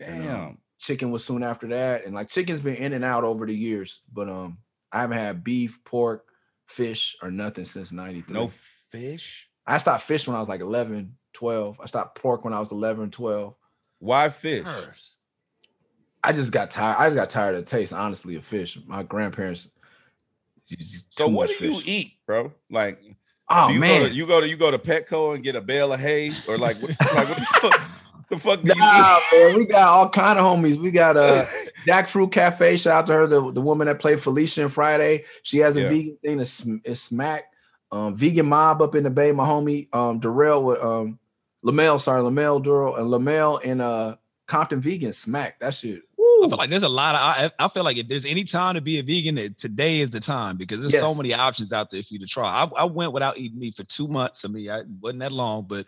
[0.00, 0.58] And, um, Damn.
[0.78, 4.00] chicken was soon after that, and like chicken's been in and out over the years,
[4.12, 4.58] but um,
[4.90, 6.24] I haven't had beef, pork,
[6.72, 8.34] fish, or nothing since '93.
[8.34, 8.48] No
[8.90, 9.48] fish.
[9.66, 11.80] I stopped fish when I was like 11, 12.
[11.80, 13.54] I stopped pork when I was 11, 12.
[14.00, 14.66] Why fish?
[16.24, 16.96] I just got tired.
[16.98, 18.78] I just got tired of the taste, honestly, of fish.
[18.86, 19.70] My grandparents.
[20.68, 22.52] just So what much do you eat, bro?
[22.70, 23.00] Like,
[23.54, 25.60] Oh you man, go to, you go to you go to Petco and get a
[25.60, 27.80] bale of hay, or like, what, like what
[28.32, 29.38] the fuck, the do nah, eat?
[29.38, 30.76] man, we got all kind of homies.
[30.76, 31.46] We got uh
[31.86, 32.76] Jackfruit Cafe.
[32.76, 35.24] Shout out to her, the, the woman that played Felicia in Friday.
[35.42, 35.88] She has a Yeah.
[35.88, 36.40] vegan thing.
[36.40, 37.44] It's, it's smack.
[37.90, 39.32] Um, vegan mob up in the bay.
[39.32, 41.18] My homie um Darrell with um
[41.62, 44.16] Lamel, sorry, Lamel Durrell and Lamel and uh
[44.46, 45.60] Compton Vegan smack.
[45.60, 46.02] That shit.
[46.18, 47.20] I feel like there's a lot of.
[47.20, 50.10] I, I feel like if there's any time to be a vegan, that today is
[50.10, 52.48] the time because there's so many options out there for you to try.
[52.48, 54.44] I, I went without eating meat for two months.
[54.44, 55.86] I mean, I wasn't that long, but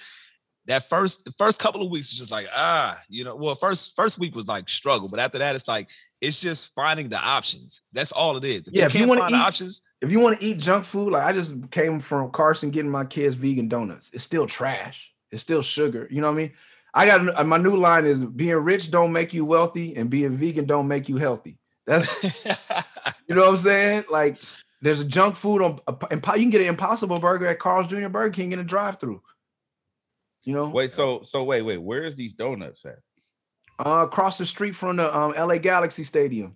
[0.67, 3.37] that first first couple of weeks was just like ah, you know.
[3.37, 5.89] Well, first first week was like struggle, but after that, it's like
[6.21, 7.83] it's just finding the options.
[7.93, 8.69] That's all it is.
[8.69, 11.25] If Yeah, if you wanna eat- options, if you want to eat junk food, like
[11.25, 14.11] I just came from Carson getting my kids vegan donuts.
[14.13, 15.13] It's still trash.
[15.31, 16.07] It's still sugar.
[16.11, 16.53] You know what I mean?
[16.93, 20.67] I got my new line is being rich don't make you wealthy, and being vegan
[20.67, 21.59] don't make you healthy.
[21.87, 22.23] That's
[23.29, 24.05] you know what I'm saying.
[24.11, 24.37] Like
[24.81, 28.09] there's a junk food on and you can get an Impossible Burger at Carl's Jr.
[28.09, 29.23] Burger King in a drive-through.
[30.45, 32.99] You know, Wait, so so wait, wait, where is these donuts at?
[33.85, 36.55] uh, across the street from the um, LA Galaxy Stadium.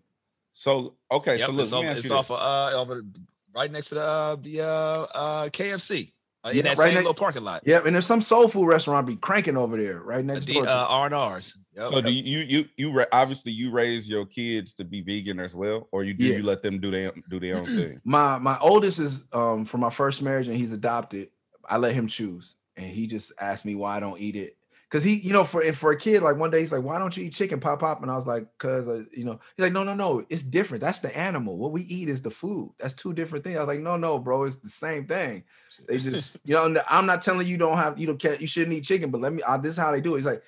[0.53, 2.77] So okay, Yep, so look, it's, let me off, ask it's you off of, uh,
[2.77, 3.21] over the-
[3.55, 6.13] right next to the uh, the uh, uh, KFC
[6.45, 7.63] uh, Yeah, in that right same ne- little parking lot.
[7.65, 10.65] Yep, and there's some soul food restaurant be cranking over there right next D, door.
[10.65, 11.57] to- uh, R and R's.
[11.77, 11.89] Yep.
[11.91, 15.55] So do you you you ra- obviously you raise your kids to be vegan as
[15.55, 16.37] well, or you do Yeah.
[16.37, 18.01] you let them do their do their own thing?
[18.05, 21.29] my my oldest is um from my first marriage and he's adopted
[21.69, 24.57] i let him choose and he just asked me why i don't eat it.
[24.89, 26.99] Because he you know for and for a kid like one day he's like why
[26.99, 28.01] don't you eat chicken pop pop?
[28.01, 30.81] And i was like because uh, you know he's like no no no it's different.
[30.81, 31.59] That's the animal.
[31.59, 32.73] What we eat is the food.
[32.79, 33.59] That's two different things.
[33.59, 35.45] I was like no no bro it's the same thing.
[35.87, 38.75] They just you know i'm not telling you don't have you don't care you shouldn't
[38.75, 40.19] eat chicken but let me uh, this is how they do it.
[40.19, 40.43] He's like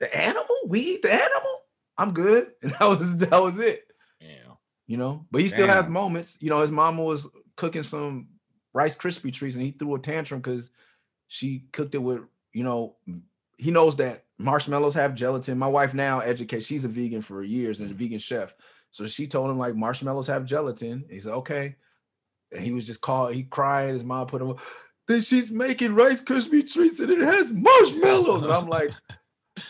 [0.00, 0.56] the animal?
[0.66, 1.60] We eat the animal?
[1.96, 2.52] I'm good.
[2.62, 3.86] And that was that was it.
[4.20, 4.54] Yeah.
[4.86, 5.26] you know.
[5.30, 6.38] But he still has moments.
[6.40, 8.28] You know, his mama was cooking some
[8.72, 10.70] Rice Krispie treats and he threw a tantrum because
[11.30, 12.22] she cooked it with,
[12.52, 12.96] you know,
[13.56, 15.56] he knows that marshmallows have gelatin.
[15.56, 18.52] My wife now educates, she's a vegan for years and a vegan chef.
[18.90, 21.04] So she told him like marshmallows have gelatin.
[21.04, 21.76] And he said, okay.
[22.50, 23.92] And he was just called, he cried.
[23.92, 24.56] His mom put him,
[25.06, 28.42] then she's making Rice Krispie treats and it has marshmallows.
[28.42, 28.90] And I'm like,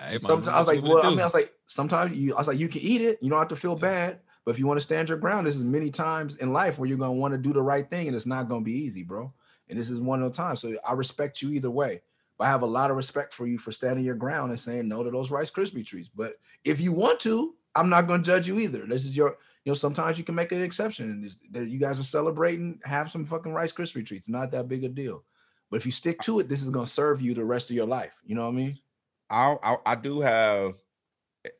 [0.00, 2.46] Hey, Sometimes I was like, well, I mean, I was like, sometimes you, I was
[2.46, 3.18] like, you can eat it.
[3.20, 4.20] You don't have to feel bad.
[4.44, 6.88] But if you want to stand your ground, this is many times in life where
[6.88, 9.32] you're gonna want to do the right thing, and it's not gonna be easy, bro.
[9.70, 10.60] And this is one of the times.
[10.60, 12.02] So I respect you either way.
[12.38, 14.86] But I have a lot of respect for you for standing your ground and saying
[14.88, 16.08] no to those Rice Krispie treats.
[16.08, 18.86] But if you want to, I'm not gonna judge you either.
[18.86, 21.10] This is your, you know, sometimes you can make an exception.
[21.10, 24.28] And that you guys are celebrating, have some fucking Rice Krispie treats.
[24.28, 25.24] Not that big a deal.
[25.70, 27.86] But if you stick to it, this is gonna serve you the rest of your
[27.86, 28.12] life.
[28.24, 28.78] You know what I mean?
[29.28, 30.74] I, I I do have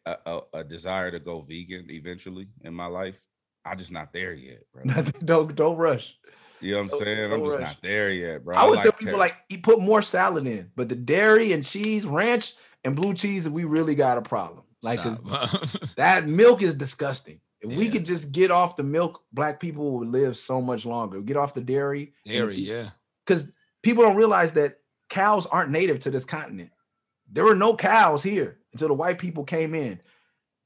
[0.06, 3.20] a, a, a desire to go vegan eventually in my life.
[3.64, 4.84] I'm just not there yet, bro.
[5.24, 6.16] don't don't rush.
[6.60, 7.32] You know what I'm Don't- saying?
[7.32, 7.60] I'm just rush.
[7.60, 8.56] not there yet, bro.
[8.56, 11.52] I would like tell people ter- like eat, put more salad in, but the dairy
[11.52, 12.54] and cheese, ranch
[12.84, 14.64] and blue cheese, we really got a problem.
[14.82, 15.00] Like
[15.96, 17.40] that milk is disgusting.
[17.60, 21.20] If we could just get off the milk, black people would live so much longer.
[21.20, 22.14] Get off the dairy.
[22.24, 22.90] dairy, yeah.
[23.26, 23.50] Because
[23.82, 24.78] people don't realize that
[25.10, 26.70] cows aren't native to this continent.
[27.30, 30.00] There were no cows here until the white people came in.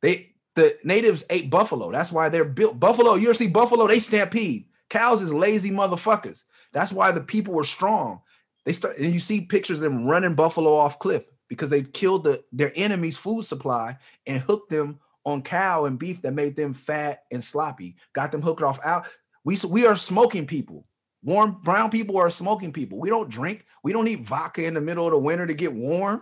[0.03, 1.90] They the natives ate buffalo.
[1.90, 2.78] That's why they're built.
[2.78, 3.86] Buffalo, you ever see buffalo?
[3.86, 4.66] They stampede.
[4.93, 6.45] Cows is lazy motherfuckers.
[6.74, 8.20] That's why the people were strong.
[8.66, 12.24] They start and you see pictures of them running buffalo off cliff because they killed
[12.24, 16.74] the, their enemy's food supply and hooked them on cow and beef that made them
[16.74, 17.97] fat and sloppy.
[18.12, 19.07] Got them hooked off out.
[19.45, 20.84] We we are smoking people.
[21.22, 22.99] Warm brown people are smoking people.
[22.99, 23.64] We don't drink.
[23.82, 26.20] We don't eat vodka in the middle of the winter to get warm.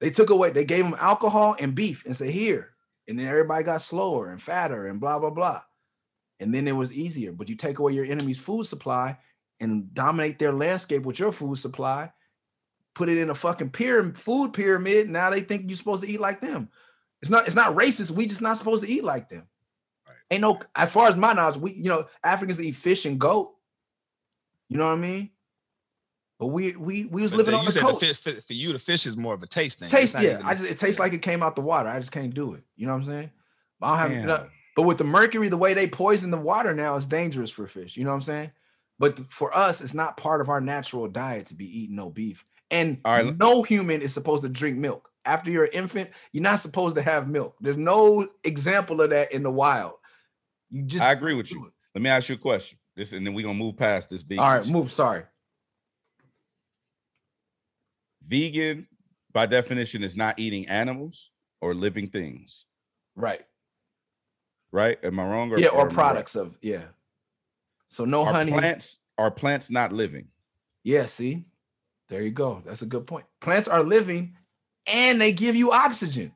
[0.00, 0.50] They took away.
[0.50, 2.70] They gave them alcohol and beef and said here,
[3.06, 5.62] and then everybody got slower and fatter and blah blah blah.
[6.40, 7.32] And then it was easier.
[7.32, 9.18] But you take away your enemy's food supply
[9.60, 12.10] and dominate their landscape with your food supply.
[12.94, 15.08] Put it in a fucking pyramid, food pyramid.
[15.10, 16.68] Now they think you're supposed to eat like them.
[17.22, 17.46] It's not.
[17.46, 18.10] It's not racist.
[18.10, 19.46] We just not supposed to eat like them.
[20.08, 20.16] Right.
[20.30, 20.58] Ain't no.
[20.74, 23.52] As far as my knowledge, we you know Africans eat fish and goat.
[24.70, 25.30] You know what I mean?
[26.38, 28.00] But we we we was But living the- on you the said coast.
[28.00, 29.90] the fish, for, for you, the fish is more of a taste thing.
[29.90, 30.40] Taste, not yeah.
[30.42, 31.90] I just it tastes like it came out the water.
[31.90, 32.62] I just can't do it.
[32.76, 33.30] You know what I'm saying?
[33.82, 34.26] I don't have Damn.
[34.26, 34.48] no-
[34.80, 37.98] but with the mercury, the way they poison the water now is dangerous for fish.
[37.98, 38.50] You know what I'm saying?
[38.98, 42.46] But for us, it's not part of our natural diet to be eating no beef.
[42.70, 45.10] And right, no human is supposed to drink milk.
[45.26, 47.56] After you're an infant, you're not supposed to have milk.
[47.60, 49.96] There's no example of that in the wild.
[50.70, 51.66] You just I agree with you.
[51.66, 51.72] it.
[51.94, 52.78] Let me ask you a question.
[52.96, 54.42] This and then we're gonna move past this vegan.
[54.42, 54.90] All right, move.
[54.90, 55.24] Sorry.
[58.26, 58.88] Vegan,
[59.30, 62.64] by definition, is not eating animals or living things,
[63.14, 63.42] Right.
[64.72, 64.98] Right?
[65.04, 65.50] Am I wrong?
[65.58, 65.92] yeah, or am I right?
[65.94, 66.82] products of yeah.
[67.88, 68.52] So no Are honey.
[68.52, 70.28] plants are plants not living?
[70.82, 71.44] Yeah, see,
[72.08, 72.62] there you go.
[72.64, 73.26] That's a good point.
[73.40, 74.36] Plants are living
[74.86, 76.32] and they give you oxygen.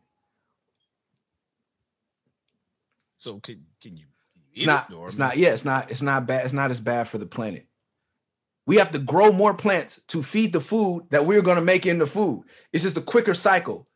[3.18, 4.06] So can can you?
[4.32, 6.44] Can you It's eat not, it, or it's not, yeah, it's not, it's not bad.
[6.44, 7.66] It's not as bad for the planet.
[8.66, 11.86] We have to grow more plants to feed the food that we're going to make
[11.86, 12.44] into food.
[12.72, 13.88] It's just a quicker cycle.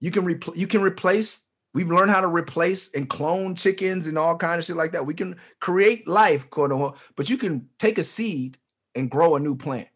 [0.00, 1.44] You can repl- you can replace.
[1.72, 5.06] We've learned how to replace and clone chickens and all kind of shit like that.
[5.06, 8.58] We can create life, quote unquote, but you can take a seed
[8.94, 9.88] and grow a new plant.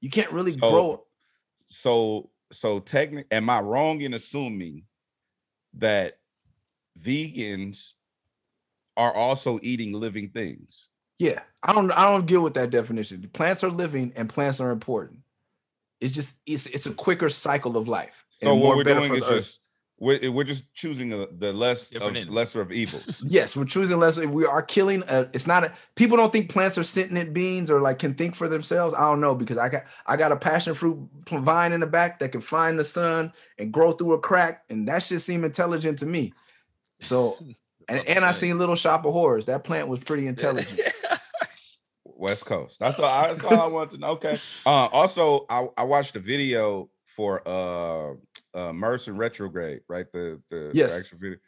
[0.00, 1.06] You can't really So- grow.
[1.68, 4.82] So so technically, am I wrong in assuming
[5.74, 6.18] that
[7.00, 7.94] vegans
[8.96, 10.88] are also eating living things?
[11.20, 13.28] Yeah, I don't I don't deal with that definition.
[13.32, 15.20] Plants are living and plants are important.
[16.00, 18.24] It's just it's it's a quicker cycle of life.
[18.30, 19.36] So and what more we're better doing for is earth.
[19.44, 19.59] just
[20.00, 22.30] we're, we're just choosing a, the less Different of, end.
[22.30, 23.22] lesser of evils.
[23.24, 24.18] yes, we're choosing less.
[24.18, 25.04] We are killing.
[25.08, 28.34] A, it's not a people don't think plants are sentient beings or like can think
[28.34, 28.94] for themselves.
[28.94, 30.98] I don't know because I got I got a passion fruit
[31.28, 34.88] vine in the back that can find the sun and grow through a crack, and
[34.88, 36.32] that shit seem intelligent to me.
[37.00, 37.36] So
[37.88, 38.48] and, and I say.
[38.48, 39.44] seen Little Shop of Horrors.
[39.44, 40.80] That plant was pretty intelligent.
[42.04, 42.78] West Coast.
[42.78, 43.04] That's all.
[43.04, 44.10] I, that's all I want to know.
[44.12, 44.38] Okay.
[44.64, 48.14] Uh, also, I, I watched a video for uh,
[48.54, 50.06] uh Mercer Retrograde, right?
[50.12, 50.98] The the, the Yes.
[50.98, 51.38] actual video.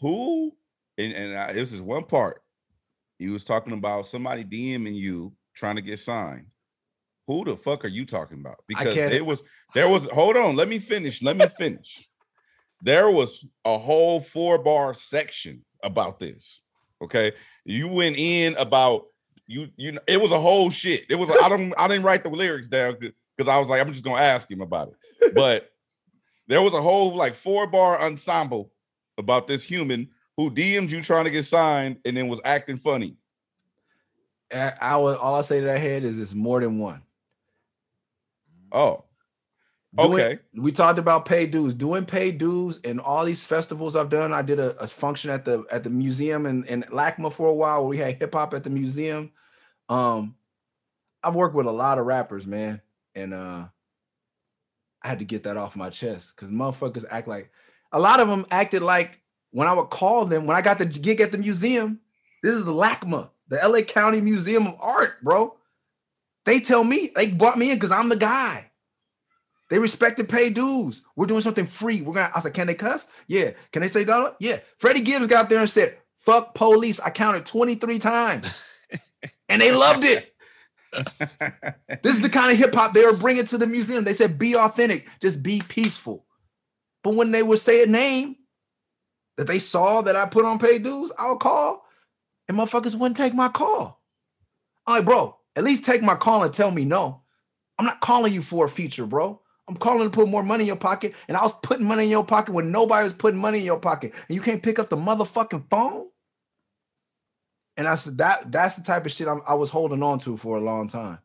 [0.00, 0.52] Who
[0.98, 2.42] and and I, this is one part.
[3.18, 6.46] He was talking about somebody DMing you trying to get signed.
[7.26, 8.64] Who the fuck are you talking about?
[8.66, 9.42] Because it was
[9.74, 10.06] there was.
[10.06, 10.56] Hold on.
[10.56, 11.22] Let me finish.
[11.22, 12.08] Let me finish.
[12.82, 16.62] there was a whole four bar section about this.
[17.02, 17.32] Okay,
[17.64, 19.04] you went in about
[19.46, 21.04] you you know it was a whole shit.
[21.10, 23.92] It was I don't I didn't write the lyrics down because I was like I'm
[23.92, 24.88] just gonna ask him about
[25.20, 25.34] it.
[25.34, 25.69] But
[26.50, 28.72] there was a whole like four bar ensemble
[29.16, 33.16] about this human who DM'd you trying to get signed and then was acting funny.
[34.52, 37.02] I, I would all I say to that head is it's more than one.
[38.72, 39.04] Oh,
[39.96, 40.38] Doing- okay.
[40.54, 44.40] we talked about pay dues doing pay dues and all these festivals i've done i
[44.40, 47.80] did a, a function at the at the museum in, in lacma for a while
[47.80, 49.32] where we had hip-hop at the museum
[49.88, 50.36] um
[51.24, 52.80] i've worked with a lot of rappers man
[53.16, 53.64] and uh
[55.02, 57.50] i had to get that off my chest because motherfuckers act like
[57.92, 59.20] a lot of them acted like
[59.50, 62.00] when i would call them when i got the gig at the museum
[62.42, 65.56] this is the lacma the la county museum of art bro
[66.46, 68.70] they tell me they brought me in because i'm the guy
[69.70, 71.02] they respect respected pay dues.
[71.14, 72.02] We're doing something free.
[72.02, 72.32] We're gonna.
[72.34, 73.06] I said, can they cuss?
[73.28, 73.52] Yeah.
[73.72, 74.34] Can they say dollar?
[74.40, 74.58] Yeah.
[74.78, 78.52] Freddie Gibbs got there and said, "Fuck police." I counted twenty three times,
[79.48, 80.29] and they loved it.
[82.02, 84.04] This is the kind of hip hop they were bringing to the museum.
[84.04, 85.06] They said, "Be authentic.
[85.20, 86.24] Just be peaceful."
[87.02, 88.36] But when they would say a name
[89.36, 91.84] that they saw that I put on paid dues, I'll call
[92.50, 94.02] and motherfuckers wouldn't take my call.
[94.84, 97.22] I'm like, bro, at least take my call and tell me no.
[97.78, 99.40] I'm not calling you for a feature, bro.
[99.68, 102.10] I'm calling to put more money in your pocket, and I was putting money in
[102.10, 104.88] your pocket when nobody was putting money in your pocket, and you can't pick up
[104.88, 106.08] the motherfucking phone.
[107.80, 110.36] And I said that that's the type of shit I'm, i was holding on to
[110.36, 111.18] for a long time.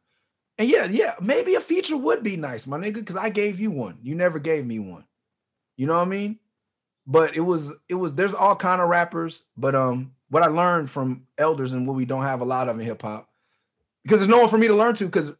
[0.58, 3.72] And yeah, yeah, maybe a feature would be nice, my nigga, because I gave you
[3.72, 3.98] one.
[4.02, 5.04] You never gave me one.
[5.76, 6.40] You know what I mean?
[7.06, 10.90] But it was it was there's all kind of rappers, but um, what I learned
[10.90, 13.30] from elders and what we don't have a lot of in hip hop,
[14.04, 15.34] because there's no one for me to learn to, because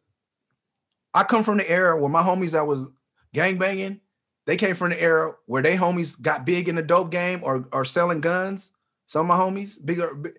[1.14, 2.84] I come from the era where my homies that was
[3.32, 4.02] gang banging,
[4.44, 7.66] they came from the era where they homies got big in the dope game or
[7.72, 8.70] or selling guns.
[9.06, 10.34] Some of my homies, bigger,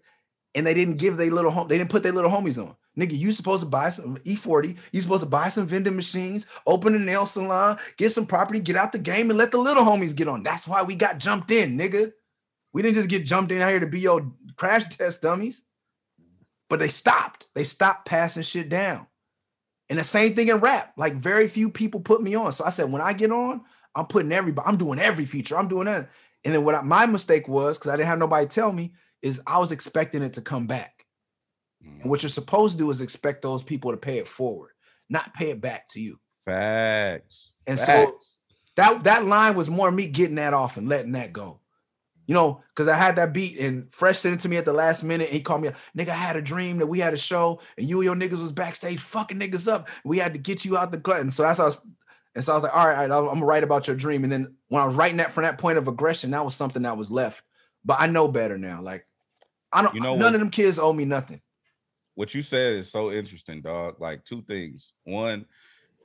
[0.58, 2.76] and they didn't give their little home, they didn't put their little homies on.
[2.98, 6.96] Nigga, you supposed to buy some E40, you supposed to buy some vending machines, open
[6.96, 10.16] a nail salon, get some property, get out the game, and let the little homies
[10.16, 10.42] get on.
[10.42, 12.12] That's why we got jumped in, nigga.
[12.74, 15.64] We didn't just get jumped in out here to be your crash test dummies.
[16.70, 17.46] But they stopped.
[17.54, 19.06] They stopped passing shit down.
[19.90, 20.92] And the same thing in rap.
[20.98, 22.52] Like very few people put me on.
[22.52, 23.62] So I said, when I get on,
[23.96, 25.56] I'm putting everybody, I'm doing every feature.
[25.56, 26.10] I'm doing that.
[26.44, 28.94] And then what I, my mistake was, because I didn't have nobody tell me,
[29.28, 31.06] is I was expecting it to come back.
[32.02, 34.72] And what you're supposed to do is expect those people to pay it forward,
[35.10, 36.20] not pay it back to you.
[36.46, 37.52] Facts.
[37.66, 37.88] And Facts.
[37.88, 38.18] so
[38.76, 41.60] that that line was more me getting that off and letting that go.
[42.26, 44.74] You know, because I had that beat and Fresh sent it to me at the
[44.74, 45.30] last minute.
[45.30, 47.88] And he called me, nigga, I had a dream that we had a show and
[47.88, 49.88] you and your niggas was backstage fucking niggas up.
[50.04, 51.22] We had to get you out the gut.
[51.22, 51.82] And so that's how I was,
[52.36, 54.24] and so I was like, all right, all right, I'm gonna write about your dream.
[54.24, 56.84] And then when I was writing that from that point of aggression, that was something
[56.84, 57.44] that was left.
[57.86, 58.82] But I know better now.
[58.82, 59.07] Like,
[59.72, 60.34] I don't You know none what?
[60.36, 61.42] of them kids owe me nothing.
[62.16, 64.00] what you said is so interesting, dog.
[64.00, 64.94] Like two things.
[65.04, 65.46] One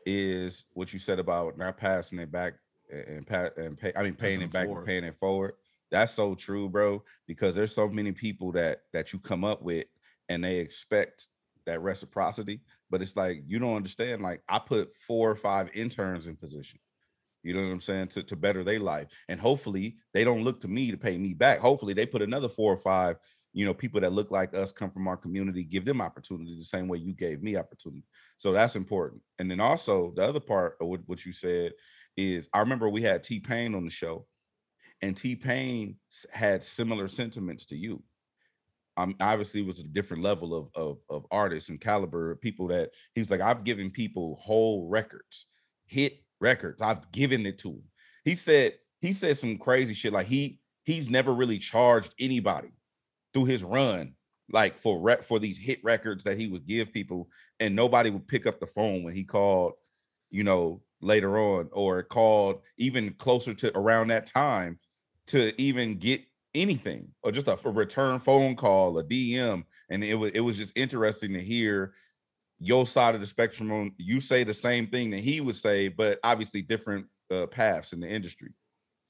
[0.04, 2.54] is what you said about not passing it back
[2.90, 3.92] and pa- and pay.
[3.96, 4.80] I mean, paying Passing it it back forward.
[4.80, 5.52] and paying it forward.
[5.90, 7.02] That's so true, bro.
[7.26, 9.86] Because there's so many people that that you come up with
[10.28, 11.28] and they expect
[11.66, 12.60] that reciprocity,
[12.90, 14.22] but it's like you don't understand.
[14.22, 16.80] Like I put four or five interns in position.
[17.44, 18.08] You know what I'm saying?
[18.08, 19.08] To, to better their life.
[19.28, 21.58] And hopefully they don't look to me to pay me back.
[21.58, 23.16] Hopefully they put another four or five,
[23.53, 26.64] you know, people that look like us, come from our community, give them opportunity the
[26.64, 28.03] same way you gave me opportunity.
[28.38, 29.20] So that's important.
[29.38, 31.72] And then also the other part of what, you said
[32.16, 34.26] is I remember we had T Pain on the show,
[35.03, 35.96] and T Pain
[36.32, 38.03] had similar sentiments to you.
[38.96, 42.90] Um, obviously it was a different level of, of of artists and caliber, people that
[43.14, 45.46] he was like, I've given people whole records,
[45.86, 46.82] hit records.
[46.82, 47.82] I've given it to him.
[48.24, 52.72] He said he said some crazy shit like he he's never really charged anybody
[53.33, 54.14] through his run
[54.51, 57.28] like for rep for these hit records that he would give people
[57.61, 59.72] and nobody would pick up the phone when he called
[60.30, 64.78] you know later on or called even closer to around that time
[65.26, 66.22] to even get
[66.55, 70.57] anything or just a, a return phone call a dm and it was it was
[70.57, 71.95] just interesting to hear
[72.59, 75.89] your side of the spectrum on you say the same thing that he would say
[75.89, 78.51] but obviously different uh, paths in the industry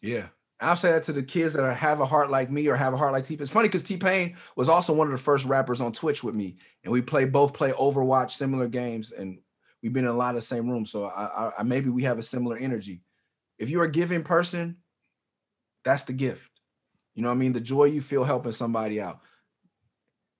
[0.03, 0.27] Yeah.
[0.63, 2.95] I'll say that to the kids that are, have a heart like me or have
[2.95, 3.43] a heart like T Pain.
[3.43, 6.35] It's funny because T Pain was also one of the first rappers on Twitch with
[6.35, 9.39] me, and we play both play Overwatch, similar games, and
[9.83, 10.91] we've been in a lot of the same rooms.
[10.91, 13.03] So I, I, I maybe we have a similar energy.
[13.59, 14.77] If you're a giving person,
[15.85, 16.49] that's the gift.
[17.15, 17.53] You know what I mean?
[17.53, 19.21] The joy you feel helping somebody out.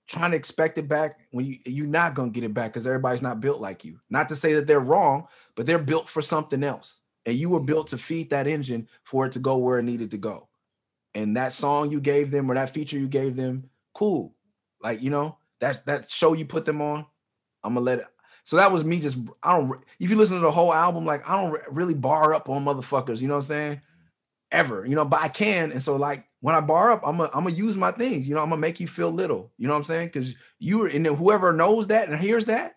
[0.07, 3.21] Trying to expect it back when you you're not gonna get it back because everybody's
[3.21, 3.99] not built like you.
[4.09, 7.01] Not to say that they're wrong, but they're built for something else.
[7.25, 10.11] And you were built to feed that engine for it to go where it needed
[10.11, 10.49] to go.
[11.15, 14.35] And that song you gave them or that feature you gave them, cool.
[14.81, 17.05] Like, you know, that that show you put them on,
[17.63, 18.07] I'm gonna let it.
[18.43, 21.27] So that was me just I don't if you listen to the whole album, like
[21.29, 23.81] I don't really bar up on motherfuckers, you know what I'm saying?
[24.51, 25.71] Ever, you know, but I can.
[25.71, 28.41] And so like when I bar up, I'm I'm gonna use my things, you know,
[28.41, 30.07] I'm gonna make you feel little, you know what I'm saying?
[30.07, 32.75] Because you were and whoever knows that and hears that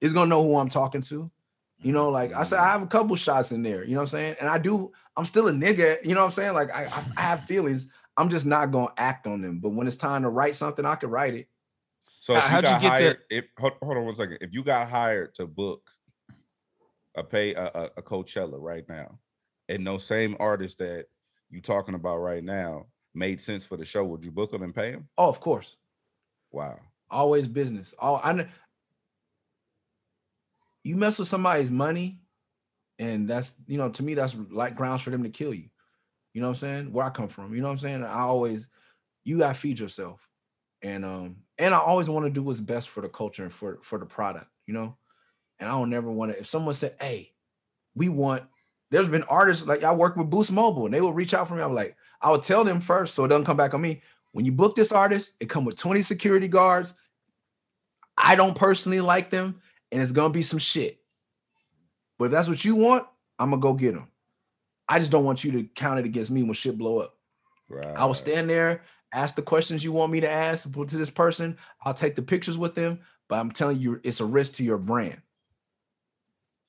[0.00, 1.30] is gonna know who I'm talking to.
[1.82, 4.02] You know, like I said, I have a couple shots in there, you know what
[4.04, 4.36] I'm saying?
[4.40, 6.54] And I do, I'm still a nigga, you know what I'm saying?
[6.54, 7.88] Like I, I, I have feelings.
[8.16, 9.58] I'm just not gonna act on them.
[9.58, 11.48] But when it's time to write something, I can write it.
[12.18, 14.38] So if How- you how'd you got get hired, if hold, hold on one second.
[14.40, 15.82] If you got hired to book
[17.14, 19.18] a pay a, a, a Coachella right now,
[19.68, 21.06] and those same artists that
[21.50, 24.74] you talking about right now made sense for the show, would you book them and
[24.74, 25.08] pay them?
[25.18, 25.76] Oh, of course.
[26.52, 26.78] Wow.
[27.10, 27.94] Always business.
[27.98, 28.48] All I kn-
[30.86, 32.20] you mess with somebody's money,
[32.98, 35.68] and that's you know, to me, that's like grounds for them to kill you.
[36.34, 36.92] You know what I'm saying?
[36.92, 38.04] Where I come from, you know what I'm saying?
[38.04, 38.68] I always
[39.24, 40.26] you gotta feed yourself.
[40.82, 43.78] And um, and I always want to do what's best for the culture and for
[43.82, 44.96] for the product, you know.
[45.58, 46.38] And I don't never want to.
[46.38, 47.32] If someone said, "Hey,
[47.94, 48.44] we want
[48.90, 51.56] There's been artists like I work with Boost Mobile, and they will reach out for
[51.56, 51.62] me.
[51.62, 54.02] I'm like, I would tell them first, so it doesn't come back on me.
[54.32, 56.94] When you book this artist, it come with 20 security guards.
[58.16, 59.60] I don't personally like them,
[59.96, 61.00] and it's gonna be some shit.
[62.18, 63.06] But if that's what you want,
[63.38, 64.08] I'm gonna go get them.
[64.86, 67.16] I just don't want you to count it against me when shit blow up.
[67.70, 67.96] Right.
[67.96, 71.56] I will stand there, ask the questions you want me to ask to this person.
[71.82, 74.76] I'll take the pictures with them, but I'm telling you, it's a risk to your
[74.76, 75.22] brand.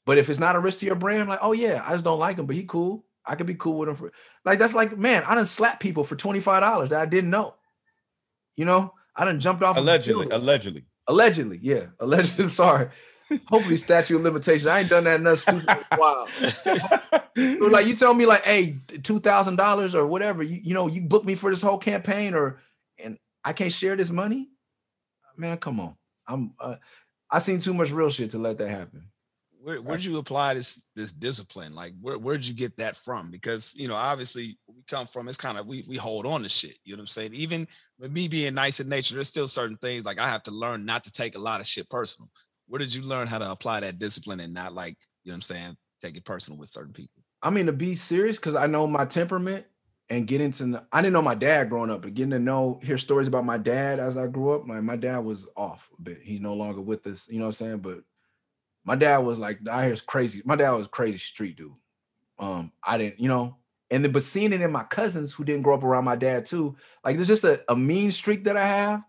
[0.05, 2.19] But if it's not a risk to your brand, like, oh yeah, I just don't
[2.19, 3.03] like him, but he cool.
[3.25, 4.13] I could be cool with him for
[4.45, 7.55] like that's like, man, I done slap people for $25 that I didn't know.
[8.55, 10.43] You know, I done jumped off allegedly, buildings.
[10.43, 10.85] allegedly.
[11.07, 11.87] Allegedly, yeah.
[11.99, 12.87] Allegedly, sorry.
[13.47, 14.69] Hopefully, statute of limitation.
[14.69, 16.27] I ain't done that enough stupid in a while.
[17.35, 20.43] So, like you tell me, like, hey, two thousand dollars or whatever.
[20.43, 22.59] You, you know, you book me for this whole campaign, or
[22.97, 24.49] and I can't share this money.
[25.35, 25.95] Man, come on.
[26.27, 26.75] I'm uh,
[27.29, 29.09] I seen too much real shit to let that happen.
[29.61, 31.75] Where where'd you apply this this discipline?
[31.75, 33.31] Like where where'd you get that from?
[33.31, 36.49] Because you know, obviously we come from, it's kind of we we hold on to
[36.49, 36.77] shit.
[36.85, 37.33] You know what I'm saying?
[37.33, 37.67] Even
[37.99, 40.85] with me being nice in nature, there's still certain things like I have to learn
[40.85, 42.29] not to take a lot of shit personal.
[42.67, 45.37] Where did you learn how to apply that discipline and not like, you know what
[45.37, 47.23] I'm saying, take it personal with certain people?
[47.41, 49.65] I mean, to be serious, because I know my temperament
[50.09, 52.97] and get into I didn't know my dad growing up, but getting to know hear
[52.97, 54.67] stories about my dad as I grew up.
[54.67, 56.19] Like my dad was off a bit.
[56.23, 57.77] He's no longer with us, you know what I'm saying?
[57.79, 57.99] But
[58.85, 60.41] my dad was like, I hear crazy.
[60.45, 61.73] My dad was crazy street dude.
[62.39, 63.57] Um, I didn't, you know,
[63.89, 66.45] and then but seeing it in my cousins who didn't grow up around my dad
[66.45, 69.03] too, like there's just a, a mean streak that I have.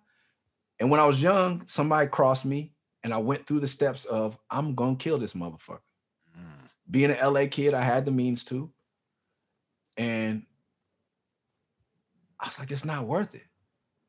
[0.81, 2.73] And when I was young, somebody crossed me
[3.05, 5.81] and I went through the steps of I'm gonna kill this motherfucker.
[6.39, 6.69] Mm.
[6.91, 8.71] Being an LA kid, I had the means to.
[9.97, 10.45] And
[12.39, 13.45] I was like, it's not worth it.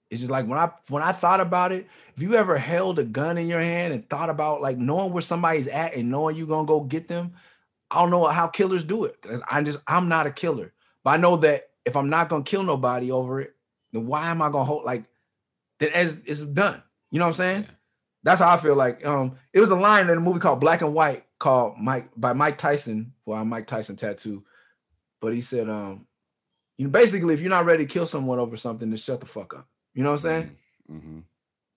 [0.09, 3.03] It's just like when I when I thought about it, if you ever held a
[3.03, 6.47] gun in your hand and thought about like knowing where somebody's at and knowing you're
[6.47, 7.33] gonna go get them,
[7.91, 9.23] I don't know how killers do it.
[9.49, 10.73] I'm just I'm not a killer.
[11.03, 13.55] But I know that if I'm not gonna kill nobody over it,
[13.91, 15.03] then why am I gonna hold like
[15.79, 15.91] that?
[15.93, 16.81] as it's done?
[17.11, 17.61] You know what I'm saying?
[17.63, 17.75] Yeah.
[18.24, 19.05] That's how I feel like.
[19.05, 22.34] Um, it was a line in a movie called Black and White called Mike by
[22.34, 23.13] Mike Tyson.
[23.26, 24.43] Well, I'm Mike Tyson tattoo,
[25.22, 26.05] but he said, um,
[26.78, 29.26] you know, basically, if you're not ready to kill someone over something, then shut the
[29.26, 29.67] fuck up.
[29.93, 30.57] You know what I'm saying?
[30.91, 31.24] Mhm.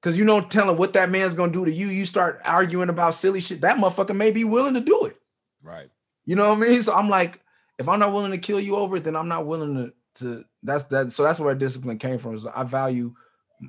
[0.01, 1.87] Because you don't tell him what that man's gonna do to you.
[1.87, 3.61] You start arguing about silly shit.
[3.61, 5.17] That motherfucker may be willing to do it.
[5.63, 5.91] Right.
[6.25, 6.83] You know what I mean?
[6.83, 7.41] So I'm like,
[7.79, 10.45] if I'm not willing to kill you over it, then I'm not willing to to
[10.63, 11.13] that's that.
[11.13, 12.35] So that's where discipline came from.
[12.35, 13.15] Is I value,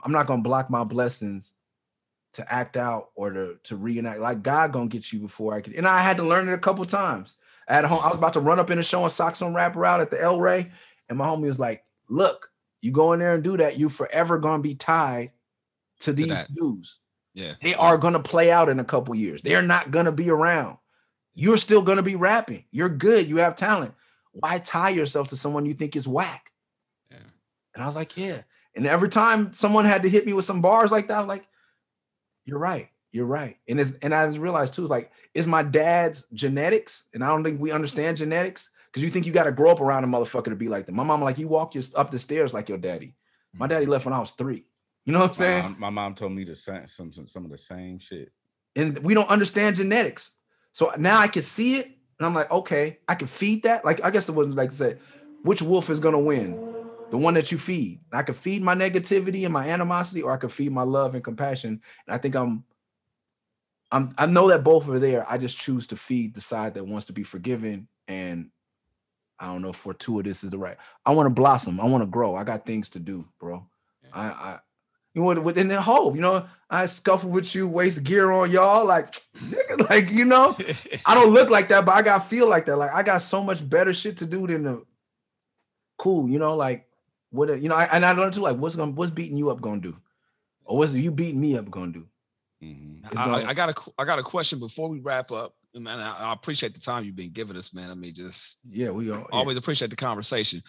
[0.04, 1.54] I'm not gonna block my blessings
[2.34, 4.20] to act out or to to reenact.
[4.20, 5.74] Like God gonna get you before I could.
[5.74, 7.38] And I had to learn it a couple times.
[7.68, 9.86] At home, I was about to run up in a show and socks on rapper
[9.86, 10.72] out at the El Rey,
[11.08, 14.38] and my homie was like, "Look, you go in there and do that, you forever
[14.38, 15.32] gonna be tied
[16.02, 16.54] to these that.
[16.54, 17.00] dudes.
[17.34, 17.54] Yeah.
[17.62, 19.42] They are gonna play out in a couple years.
[19.42, 20.78] They're not gonna be around.
[21.34, 22.66] You're still gonna be rapping.
[22.72, 23.28] You're good.
[23.28, 23.94] You have talent.
[24.34, 26.52] Why tie yourself to someone you think is whack?
[27.10, 27.18] Yeah.
[27.74, 28.42] And I was like, yeah.
[28.76, 31.48] And every time someone had to hit me with some bars like that, I'm like,
[32.46, 32.90] you're right.
[33.12, 33.58] You're right.
[33.68, 37.28] And it's and I just realized too, it's like, it's my dad's genetics, and I
[37.28, 40.08] don't think we understand genetics because you think you got to grow up around a
[40.08, 40.96] motherfucker to be like them.
[40.96, 43.16] My mom, like, you walk your, up the stairs like your daddy.
[43.54, 43.92] My daddy mm-hmm.
[43.92, 44.66] left when I was three.
[45.06, 45.64] You know what I'm saying?
[45.64, 48.32] mom, my mom told me the same some, some some of the same shit.
[48.76, 50.32] and we don't understand genetics.
[50.72, 53.86] So now I can see it, and I'm like, okay, I can feed that.
[53.86, 54.98] Like I guess it wasn't like to say,
[55.44, 56.73] which wolf is gonna win?
[57.12, 58.02] The one that you feed.
[58.12, 61.14] And I can feed my negativity and my animosity, or I can feed my love
[61.16, 61.82] and compassion.
[62.08, 62.64] And I think I'm,
[63.92, 65.30] I'm, I know that both are there.
[65.30, 67.88] I just choose to feed the side that wants to be forgiven.
[68.08, 68.50] And
[69.40, 70.78] I don't know if fortuitous is the right.
[71.06, 71.80] I want to blossom.
[71.80, 72.36] I want to grow.
[72.36, 73.66] I got things to do, bro.
[74.12, 74.60] I, I
[75.14, 78.86] you know, within the whole, you know, I scuffle with you, waste gear on y'all,
[78.86, 80.58] like, nigga, like, you know,
[81.06, 82.78] I don't look like that, but I got feel like that.
[82.78, 84.84] Like, I got so much better shit to do than the
[85.98, 86.88] cool, you know, like,
[87.34, 89.60] what, you know, I, and I learned too, like, what's gonna, what's beating you up
[89.60, 89.98] gonna do,
[90.64, 92.08] or what's you beating me up gonna do?
[92.64, 93.06] Mhm.
[93.12, 95.56] I, gonna- I got a I got a question before we wrap up.
[95.74, 97.90] And man, I, I appreciate the time you've been giving us, man.
[97.90, 99.26] I mean, just Yeah, we all, yeah.
[99.32, 100.62] always appreciate the conversation.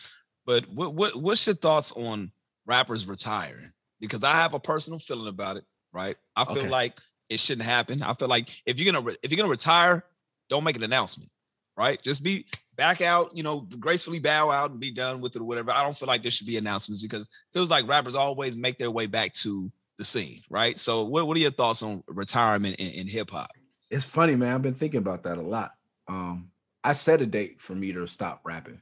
[0.46, 2.32] But what what what's your thoughts on
[2.66, 3.70] rappers retiring?
[4.00, 6.16] Because I have a personal feeling about it, right?
[6.34, 6.68] I feel Okay.
[6.68, 8.02] like it shouldn't happen.
[8.02, 10.04] I feel like if you're gonna re- if you're gonna retire,
[10.48, 11.30] don't make an announcement,
[11.76, 12.00] right?
[12.02, 12.46] Just be
[12.76, 15.70] back out, you know, gracefully bow out and be done with it or whatever.
[15.70, 18.78] I don't feel like there should be announcements because it feels like rappers always make
[18.78, 20.78] their way back to the scene, right?
[20.78, 23.50] So what, what are your thoughts on retirement in, in hip hop?
[23.94, 24.54] it's funny, man.
[24.54, 25.72] I've been thinking about that a lot.
[26.08, 26.50] Um,
[26.82, 28.80] I set a date for me to stop rapping.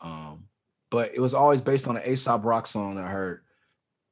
[0.00, 0.46] Um,
[0.90, 3.42] but it was always based on an Aesop rock song I heard.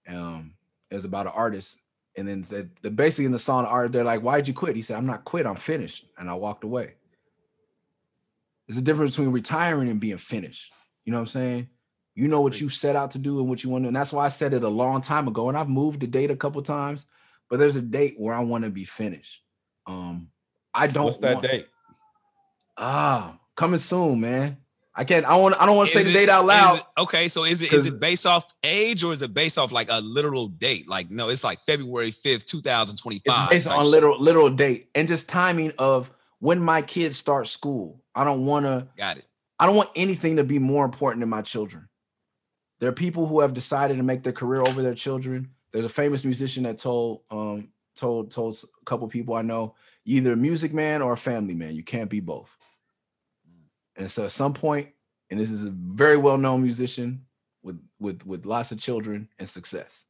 [0.06, 0.52] Um,
[0.90, 1.80] it was about an artist.
[2.16, 4.76] And then said basically in the song art, they're like, Why'd you quit?
[4.76, 6.06] He said, I'm not quit, I'm finished.
[6.18, 6.94] And I walked away.
[8.68, 10.72] There's a difference between retiring and being finished.
[11.04, 11.68] You know what I'm saying?
[12.14, 14.12] You know what you set out to do and what you want to, and that's
[14.12, 15.48] why I said it a long time ago.
[15.48, 17.06] And I've moved the date a couple times,
[17.48, 19.42] but there's a date where I want to be finished.
[19.86, 20.28] Um,
[20.74, 21.04] I don't.
[21.04, 21.66] What's that want, date?
[22.76, 24.58] Ah, coming soon, man.
[24.94, 25.24] I can't.
[25.24, 25.54] I want.
[25.60, 26.78] I don't want to say Is the it- date out loud.
[26.78, 29.70] it- okay, so is it is it based off age or is it based off
[29.70, 30.88] like a literal date?
[30.88, 33.52] Like no, it's like February fifth, two thousand twenty five.
[33.52, 36.10] It's based on literal literal date and just timing of
[36.40, 38.02] when my kids start school.
[38.18, 38.88] I don't want to.
[38.96, 39.26] Got it.
[39.60, 41.88] I don't want anything to be more important than my children.
[42.80, 45.50] There are people who have decided to make their career over their children.
[45.72, 50.32] There's a famous musician that told um told told a couple people I know, either
[50.32, 51.76] a music man or a family man.
[51.76, 52.56] You can't be both.
[53.96, 54.88] And so at some point,
[55.30, 57.24] and this is a very well-known musician
[57.62, 60.06] with with with lots of children and success.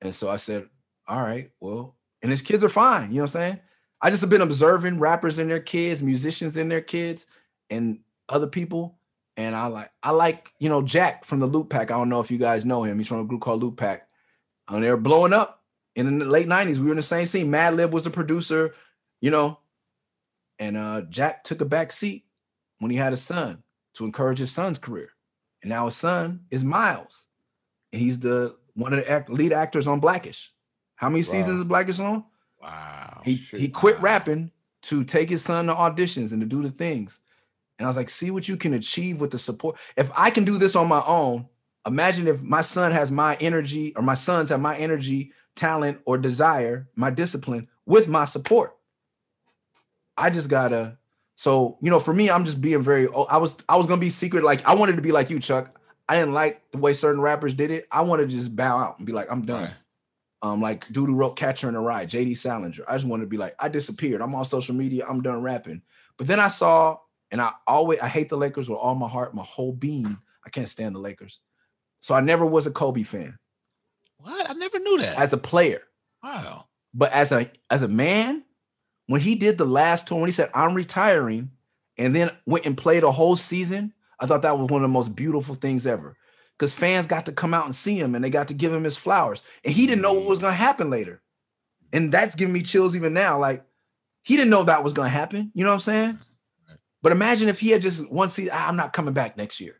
[0.00, 0.68] And so I said,
[1.06, 3.10] all right, well, and his kids are fine.
[3.10, 3.60] You know what I'm saying?
[4.00, 7.26] I just have been observing rappers and their kids, musicians and their kids,
[7.70, 8.98] and other people.
[9.36, 11.82] And I like, I like, you know, Jack from the Lootpack.
[11.90, 12.98] I don't know if you guys know him.
[12.98, 14.02] He's from a group called Lootpack.
[14.68, 15.62] And they were blowing up.
[15.96, 17.48] And in the late 90s, we were in the same scene.
[17.50, 18.74] Madlib was the producer,
[19.20, 19.58] you know.
[20.58, 22.24] And uh Jack took a back seat
[22.78, 23.62] when he had a son
[23.94, 25.08] to encourage his son's career.
[25.62, 27.26] And now his son is Miles.
[27.92, 30.52] And he's the one of the act, lead actors on Blackish.
[30.96, 31.62] How many seasons Wow.
[31.62, 32.24] is Blackish on?
[32.62, 33.20] Wow.
[33.24, 33.58] he shit.
[33.60, 34.02] he quit Wow.
[34.02, 34.50] rapping
[34.82, 37.20] to take his son to auditions and to do the things.
[37.78, 39.76] And I was like, see what you can achieve with the support.
[39.96, 41.46] If I can do this on my own,
[41.86, 46.16] imagine if my son has my energy or my sons have my energy, talent, or
[46.18, 48.76] desire, my discipline with my support.
[50.16, 50.98] I just gotta.
[51.36, 53.08] So you know, for me, I'm just being very.
[53.28, 54.44] I was I was gonna be secret.
[54.44, 55.80] Like I wanted to be like you, Chuck.
[56.08, 57.88] I didn't like the way certain rappers did it.
[57.90, 59.72] I wanted to just bow out and be like, I'm done Right.
[60.42, 62.84] um, like dude who wrote Catcher in the Rye, JD Salinger.
[62.86, 64.20] I just wanted to be like, I disappeared.
[64.20, 65.06] I'm on social media.
[65.08, 65.80] I'm done rapping.
[66.18, 66.98] But then I saw,
[67.34, 70.16] and I always I hate the Lakers with all my heart, my whole being.
[70.46, 71.40] I can't stand the Lakers.
[72.00, 73.36] So I never was a Kobe fan
[74.18, 74.48] What?
[74.48, 75.18] I never knew that.
[75.18, 75.82] as a player.
[76.22, 76.66] wow.
[76.94, 78.44] But as a as a man,
[79.08, 81.50] when he did the last tour, when he said, I'm retiring,
[81.98, 84.92] and then went and played a whole season, I thought that was one of the
[84.92, 86.16] most beautiful things ever.
[86.56, 88.84] Because fans got to come out and see him and they got to give him
[88.84, 89.42] his flowers.
[89.64, 91.20] And he didn't know what was gonna happen later.
[91.92, 93.40] And that's giving me chills even now.
[93.40, 93.64] Like
[94.22, 95.50] he didn't know that was gonna happen.
[95.54, 96.18] You know what I'm saying?
[97.04, 99.78] But imagine if he had just one season, "Ah, I'm not coming back next year.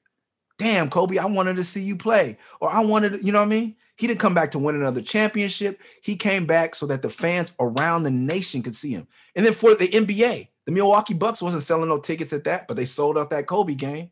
[0.59, 2.37] Damn, Kobe, I wanted to see you play.
[2.61, 3.77] Or I wanted, you know what I mean?
[3.97, 5.81] He didn't come back to win another championship.
[6.03, 9.09] He came back so that the fans around the nation could see him.
[9.35, 12.77] And then for the NBA, the Milwaukee Bucks wasn't selling no tickets at that, but
[12.77, 14.11] they sold out that Kobe game.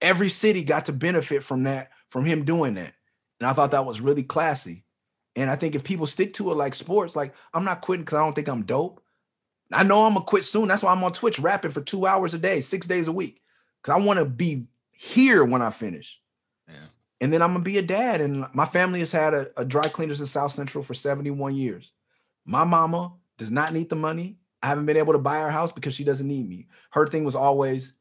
[0.00, 2.94] Every city got to benefit from that, from him doing that.
[3.40, 4.84] And I thought that was really classy.
[5.34, 8.16] And I think if people stick to it like sports, like I'm not quitting because
[8.16, 9.02] I don't think I'm dope.
[9.72, 10.68] I know I'm gonna quit soon.
[10.68, 13.42] That's why I'm on Twitch rapping for two hours a day, six days a week.
[13.82, 16.20] Because I want to be here when I finish.
[16.68, 16.74] Yeah.
[17.20, 18.20] And then I'm gonna be a dad.
[18.20, 21.92] And my family has had a, a dry cleaners in South Central for 71 years.
[22.44, 24.38] My mama does not need the money.
[24.62, 26.68] I haven't been able to buy her house because she doesn't need me.
[26.90, 27.94] Her thing was always,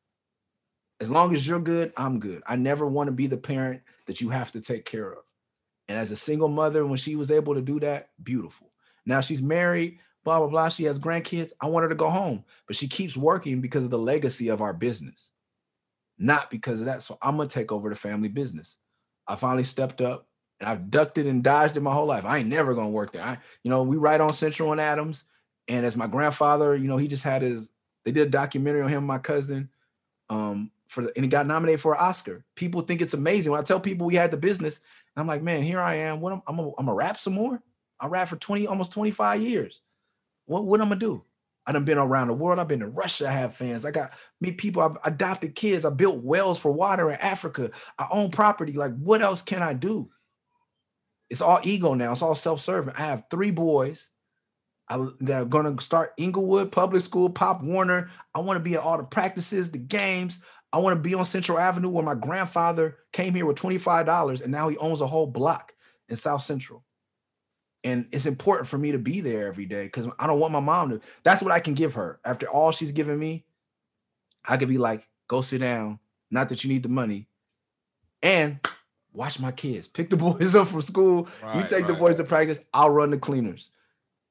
[0.99, 2.41] as long as you're good, I'm good.
[2.47, 5.24] I never want to be the parent that you have to take care of.
[5.88, 8.72] And as a single mother, when she was able to do that, beautiful.
[9.05, 10.69] Now she's married, blah, blah, blah.
[10.69, 11.53] She has grandkids.
[11.61, 14.61] I want her to go home, but she keeps working because of the legacy of
[14.61, 15.32] our business,
[16.17, 17.03] not because of that.
[17.03, 18.78] So I'm going to take over the family business.
[19.28, 20.28] I finally stepped up
[20.59, 22.26] and I've ducked it and dodged it my whole life.
[22.26, 23.23] I ain't never going to work there.
[23.23, 25.23] I, you know, we write on Central and Adams.
[25.67, 27.69] And as my grandfather, you know, he just had his,
[28.03, 29.69] they did a documentary on him, my cousin,
[30.30, 32.43] um, for the, and he got nominated for an Oscar.
[32.55, 33.51] People think it's amazing.
[33.51, 34.80] When I tell people we had the business,
[35.15, 36.19] I'm like, man, here I am.
[36.19, 37.61] What am, I'm gonna I'm rap some more.
[37.99, 39.82] I rap for 20, almost 25 years.
[40.45, 41.23] What what I'm gonna do?
[41.67, 42.59] I done been around the world.
[42.59, 43.27] I've been to Russia.
[43.27, 43.85] I have fans.
[43.85, 44.83] I got meet people.
[44.83, 45.83] I've adopted kids.
[45.83, 47.71] I built wells for water in Africa.
[47.97, 48.73] I own property.
[48.73, 50.09] Like, what else can I do?
[51.29, 52.11] It's all ego now.
[52.11, 52.93] It's all self-serving.
[52.95, 54.09] I have three boys.
[54.87, 58.11] I, that are gonna start Inglewood Public School, Pop Warner.
[58.35, 60.37] I want to be at all the practices, the games.
[60.71, 64.51] I want to be on Central Avenue where my grandfather came here with $25 and
[64.51, 65.73] now he owns a whole block
[66.09, 66.83] in South Central.
[67.86, 70.59] And it's important for me to be there every day because I don't want my
[70.59, 71.01] mom to.
[71.23, 72.19] That's what I can give her.
[72.25, 73.45] After all she's given me,
[74.43, 75.99] I could be like, go sit down.
[76.31, 77.27] Not that you need the money.
[78.23, 78.59] And
[79.13, 79.88] watch my kids.
[79.88, 81.29] Pick the boys up from school.
[81.41, 82.59] you Right, take the boys to practice.
[82.73, 83.69] I'll run the cleaners.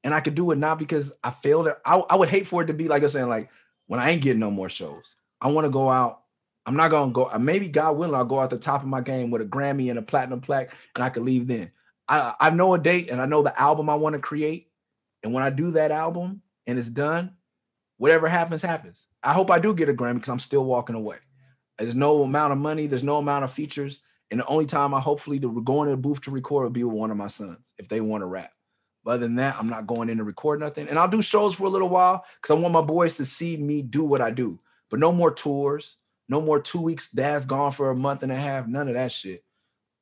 [0.03, 1.77] And I could do it not because I failed it.
[1.85, 3.49] I, I would hate for it to be like I'm saying, like
[3.87, 5.15] when I ain't getting no more shows.
[5.39, 6.23] I want to go out.
[6.65, 7.29] I'm not gonna go.
[7.31, 9.89] uh, Maybe God willing, I'll go out the top of my game with a Grammy
[9.89, 11.71] and a platinum plaque, and I could leave then.
[12.07, 14.69] I I know a date and I know the album I want to create.
[15.23, 17.35] And when I do that album and it's done,
[17.97, 19.07] whatever happens, happens.
[19.23, 21.17] I hope I do get a Grammy because I'm still walking away.
[21.77, 24.01] There's no amount of money, there's no amount of features.
[24.31, 26.83] And the only time I hopefully to go into the booth to record will be
[26.83, 28.51] with one of my sons if they want to rap.
[29.03, 30.87] But other than that, I'm not going in to record nothing.
[30.87, 33.55] And I'll do shows for a little while because I want my boys to see
[33.55, 34.59] me do what I do.
[34.89, 35.97] But no more tours,
[36.27, 37.11] no more two weeks.
[37.11, 38.67] Dad's gone for a month and a half.
[38.67, 39.43] None of that shit.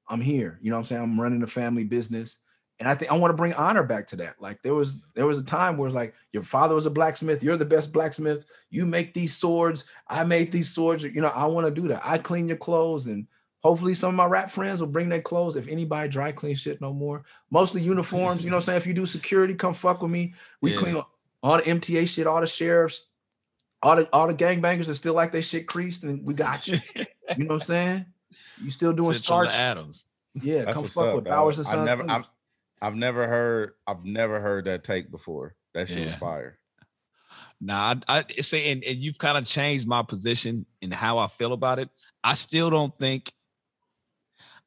[0.08, 0.60] I'm here.
[0.62, 1.02] You know what I'm saying?
[1.02, 2.40] I'm running a family business.
[2.80, 4.42] And I think I want to bring honor back to that.
[4.42, 7.44] Like there was there was a time where it's like your father was a blacksmith,
[7.44, 8.46] you're the best blacksmith.
[8.72, 11.04] You make these swords, I made these swords.
[11.04, 12.02] You know, I want to do that.
[12.04, 13.28] I clean your clothes and
[13.64, 15.56] hopefully some of my rap friends will bring their clothes.
[15.56, 18.44] If anybody dry clean shit no more, mostly uniforms.
[18.44, 18.78] You know what I'm saying?
[18.78, 20.34] If you do security, come fuck with me.
[20.62, 20.80] We yeah.
[20.80, 21.02] clean
[21.42, 23.08] all the MTA shit, all the sheriffs,
[23.82, 26.80] all the all the gangbangers are still like they shit creased, and we got you.
[26.96, 27.06] you
[27.46, 28.06] know what I'm saying?
[28.62, 30.06] You still doing starch Adams.
[30.36, 31.82] Yeah, That's come fuck up, with Bowers and Sons.
[31.82, 32.30] I never, I've,
[32.82, 35.56] I've, never heard, I've never heard that take before.
[35.74, 36.06] That shit yeah.
[36.06, 36.60] was fire.
[37.62, 41.28] Nah, I, I say, and, and you've kind of changed my position and how I
[41.28, 41.90] feel about it.
[42.24, 43.32] I still don't think,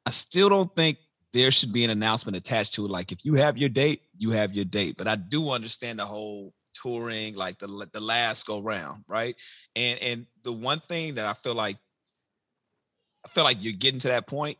[0.05, 0.97] I still don't think
[1.33, 2.91] there should be an announcement attached to it.
[2.91, 4.95] Like if you have your date, you have your date.
[4.97, 9.35] But I do understand the whole touring, like the the last go round, right?
[9.75, 11.77] And and the one thing that I feel like
[13.27, 14.57] I feel like you're getting to that point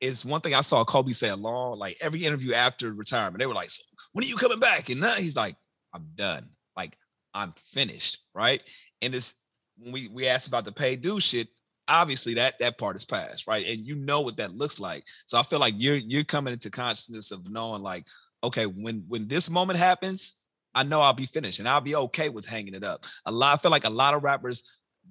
[0.00, 3.38] It's one thing I saw Kobe say along like every interview after retirement.
[3.38, 3.82] They were like, so
[4.12, 5.56] "When are you coming back?" And now he's like,
[5.92, 6.48] "I'm done.
[6.76, 6.96] Like
[7.34, 8.62] I'm finished." Right?
[9.02, 9.34] And this
[9.78, 11.48] when we we asked about the Paid Dues shit,
[11.88, 13.66] obviously that that part is past, right?
[13.66, 15.04] And you know what that looks like.
[15.26, 18.06] So I feel like you're you're coming into consciousness of knowing like,
[18.44, 20.34] okay, when when this moment happens,
[20.74, 23.04] I know I'll be finished and I'll be okay with hanging it up.
[23.26, 24.62] A lot, I feel like a lot of rappers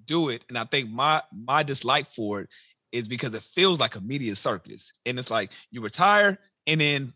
[0.05, 2.49] do it, and I think my my dislike for it
[2.91, 6.37] is because it feels like a media circus, and it's like you retire,
[6.67, 7.13] and then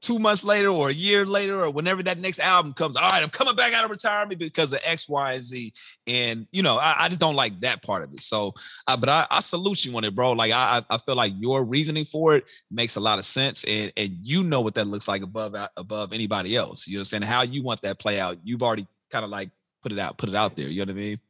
[0.00, 3.22] two months later or a year later or whenever that next album comes, all right,
[3.22, 5.72] I'm coming back out of retirement because of X, Y, and Z.
[6.06, 8.20] And you know, I, I just don't like that part of it.
[8.20, 8.54] So,
[8.86, 10.32] uh, but I, I, salute you on it, bro.
[10.32, 13.92] Like I, I feel like your reasoning for it makes a lot of sense, and
[13.96, 16.86] and you know what that looks like above above anybody else.
[16.86, 18.38] You understand how you want that play out.
[18.42, 19.50] You've already kind of like
[19.82, 20.68] put it out, put it out there.
[20.68, 21.20] You know what I mean?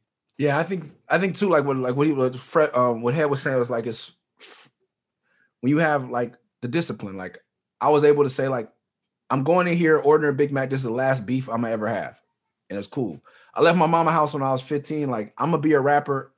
[0.41, 1.49] Yeah, I think I think too.
[1.49, 4.11] Like what like what he what Fred um what Hed was saying was like it's
[5.59, 6.33] when you have like
[6.63, 7.43] the discipline, like
[7.79, 8.67] I was able to say like,
[9.29, 10.71] I'm going in here ordering a Big Mac.
[10.71, 12.19] This is the last beef I'm gonna ever have,
[12.71, 13.21] and it's cool.
[13.53, 15.11] I left my mama house when I was 15.
[15.11, 16.33] Like I'm gonna be a rapper,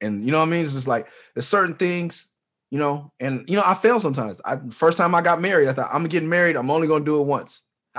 [0.00, 0.64] and you know what I mean.
[0.64, 2.28] It's just like there's certain things,
[2.70, 4.40] you know, and you know I fail sometimes.
[4.46, 6.56] I first time I got married, I thought I'm getting married.
[6.56, 7.66] I'm only gonna do it once.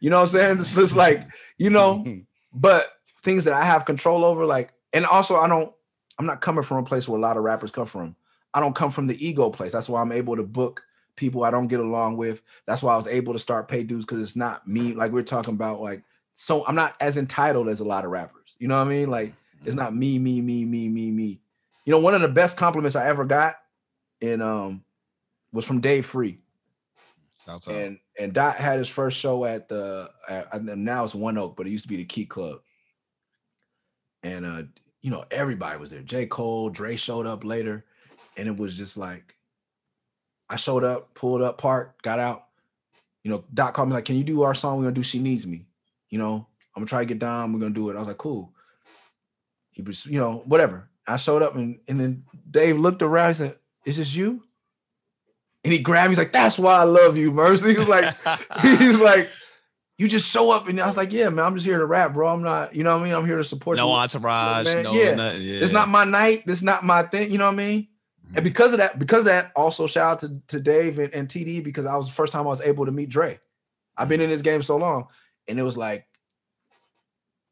[0.00, 0.58] you know what I'm saying?
[0.58, 1.22] It's just like
[1.56, 2.04] you know,
[2.52, 2.90] but
[3.24, 5.70] things that I have control over, like, and also I don't.
[6.18, 8.16] I'm not coming from a place where a lot of rappers come from.
[8.54, 9.72] I don't come from the ego place.
[9.72, 10.84] That's why I'm able to book
[11.16, 12.40] people I don't get along with.
[12.66, 14.94] That's why I was able to start Paid Dues because it's not me.
[14.94, 16.02] Like we're talking about, like
[16.34, 18.54] so I'm not as entitled as a lot of rappers.
[18.58, 19.10] You know what I mean?
[19.10, 19.34] Like
[19.64, 21.40] it's not me, me, me, me, me, me.
[21.84, 23.56] You know, one of the best compliments I ever got
[24.22, 24.84] and um
[25.52, 26.38] was from Dave Free.
[27.46, 31.56] That's and and Dot had his first show at the at, now it's One Oak,
[31.56, 32.60] but it used to be the Key Club.
[34.22, 34.62] And uh,
[35.04, 36.00] you know, everybody was there.
[36.00, 36.24] J.
[36.24, 37.84] Cole, Dre showed up later,
[38.38, 39.36] and it was just like
[40.48, 42.46] I showed up, pulled up, parked, got out.
[43.22, 44.78] You know, Doc called me like, "Can you do our song?
[44.78, 45.66] We're gonna do She Needs Me."
[46.08, 47.52] You know, I'm gonna try to get down.
[47.52, 47.96] We're gonna do it.
[47.96, 48.54] I was like, "Cool."
[49.72, 50.88] He was, you know, whatever.
[51.06, 53.28] I showed up and and then Dave looked around.
[53.28, 54.42] He said, "Is this you?"
[55.64, 56.12] And he grabbed me.
[56.12, 58.16] He's like, "That's why I love you, Mercy." He's like,
[58.62, 59.28] he's like,
[59.96, 62.14] you just show up and I was like, yeah, man, I'm just here to rap,
[62.14, 62.28] bro.
[62.28, 63.14] I'm not, you know what I mean?
[63.14, 63.94] I'm here to support no you.
[63.94, 65.14] entourage, no, yeah.
[65.14, 65.60] Nothing, yeah.
[65.60, 66.44] It's not my night.
[66.46, 67.30] It's not my thing.
[67.30, 67.88] You know what I mean?
[68.28, 68.44] And mm-hmm.
[68.44, 71.62] because of that, because of that, also shout out to, to Dave and, and TD
[71.62, 73.38] because I was the first time I was able to meet Dre.
[73.96, 75.06] I've been in this game so long,
[75.46, 76.06] and it was like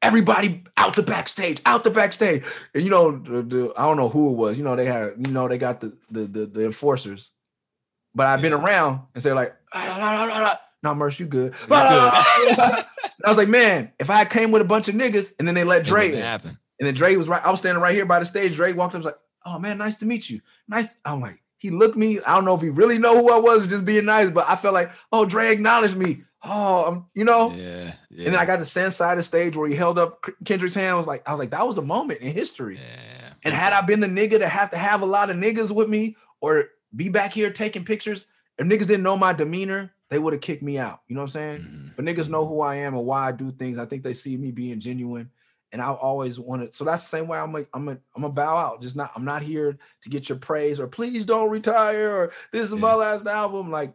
[0.00, 2.42] everybody out the backstage, out the backstage.
[2.74, 4.58] And you know, the, the, I don't know who it was.
[4.58, 7.30] You know, they had, you know, they got the the the, the enforcers.
[8.14, 11.52] But I've been around and they're like, ah, nah, Merce, you good.
[11.52, 11.72] good.
[11.72, 12.10] Uh,
[13.24, 15.64] I was like, man, if I came with a bunch of niggas and then they
[15.64, 16.56] let Dre in, happen.
[16.80, 18.56] and then Dre was right, I was standing right here by the stage.
[18.56, 20.40] Dre walked up, was like, oh man, nice to meet you.
[20.68, 20.88] Nice.
[21.04, 22.20] I'm like, he looked me.
[22.20, 24.48] I don't know if he really know who I was or just being nice, but
[24.48, 26.24] I felt like, oh, Dre acknowledged me.
[26.42, 27.52] Oh, I'm, you know.
[27.52, 28.24] Yeah, yeah.
[28.24, 30.88] And then I got to stand side of stage where he held up Kendrick's hand.
[30.88, 32.76] I was like, I was like, that was a moment in history.
[32.76, 33.32] Yeah.
[33.44, 35.88] And had I been the nigga to have to have a lot of niggas with
[35.88, 38.26] me or be back here taking pictures,
[38.58, 41.00] if niggas didn't know my demeanor, they would have kicked me out.
[41.08, 41.60] You know what I'm saying?
[41.60, 41.88] Mm-hmm.
[41.96, 43.78] But niggas know who I am and why I do things.
[43.78, 45.30] I think they see me being genuine
[45.72, 46.74] and I always wanted.
[46.74, 48.82] So that's the same way I'm a, I'm a, I'm a bow out.
[48.82, 49.10] Just not.
[49.16, 52.78] I'm not here to get your praise or please don't retire or this is yeah.
[52.78, 53.70] my last album.
[53.70, 53.94] Like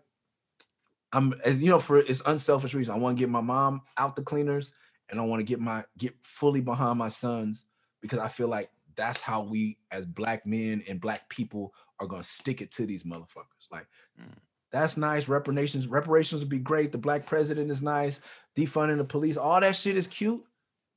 [1.14, 2.96] I'm, as you know, for it's unselfish reason.
[2.96, 4.74] I want to get my mom out the cleaners
[5.12, 7.68] and I want to get my get fully behind my sons
[8.02, 12.24] because I feel like that's how we as black men and black people are gonna
[12.24, 13.70] stick it to these motherfuckers.
[13.72, 13.86] Like
[14.20, 14.34] Mm.
[14.82, 15.28] That's nice.
[15.28, 16.92] Reparations, reparations would be great.
[16.92, 18.22] The black president is nice.
[18.58, 20.44] Defunding the police, all that shit is cute.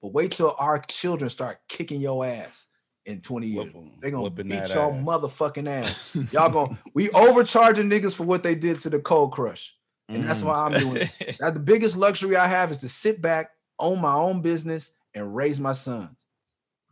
[0.03, 2.69] But wait till our children start kicking your ass
[3.05, 3.73] in 20 years.
[4.01, 5.03] They're gonna beat your ass.
[5.05, 6.15] motherfucking ass.
[6.33, 9.75] Y'all gonna we overcharging niggas for what they did to the cold crush.
[10.09, 10.47] And that's Mm.
[10.47, 11.37] why I'm doing it.
[11.39, 15.35] That the biggest luxury I have is to sit back, own my own business, and
[15.37, 16.25] raise my sons.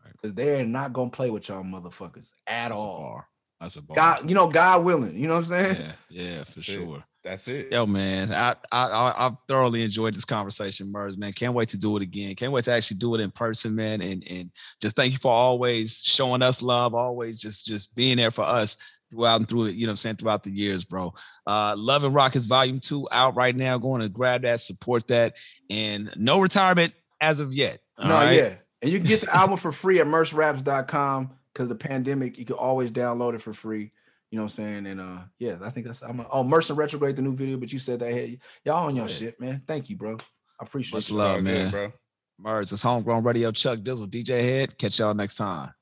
[0.05, 0.12] Right.
[0.12, 3.24] Because they're not gonna play with y'all motherfuckers at That's all.
[3.59, 3.66] Bar.
[3.66, 3.97] That's a bar.
[3.97, 5.16] God, you know, God willing.
[5.16, 5.76] You know what I'm saying?
[5.76, 6.72] yeah, yeah, for That's it.
[6.72, 7.05] sure.
[7.24, 7.72] That's it.
[7.72, 11.18] Yo, man, I, I I I've thoroughly enjoyed this conversation, Murs.
[11.18, 12.35] Man, can't wait to do it again.
[12.36, 14.01] Can't wait to actually do it in person, man.
[14.01, 18.30] And and just thank you for always showing us love, always just just being there
[18.30, 18.76] for us
[19.10, 19.74] throughout and through it.
[19.74, 21.12] You know, what I'm saying throughout the years, bro.
[21.47, 23.76] Uh, Love and Rockets Volume Two out right now.
[23.78, 25.35] Going to grab that, support that,
[25.68, 27.80] and no retirement as of yet.
[28.01, 28.32] no, right?
[28.32, 28.55] yeah.
[28.80, 32.55] And you can get the album for free at merceraps.com because the pandemic, you can
[32.55, 33.90] always download it for free.
[34.30, 34.86] You know what I'm saying?
[34.86, 37.72] And uh yeah, I think that's I'm a, oh Mercer Retrograde, the new video, but
[37.72, 39.12] you said that hey, y'all on your yeah.
[39.12, 39.62] shit, man.
[39.66, 40.16] Thank you, bro.
[40.60, 40.97] I appreciate it.
[40.97, 41.16] Much you.
[41.16, 41.70] love, All good, man.
[41.70, 41.93] bro.
[42.39, 43.51] Murs, it's homegrown radio.
[43.51, 44.78] Chuck Dizzle, DJ Hed.
[44.78, 45.72] Catch y'all next time.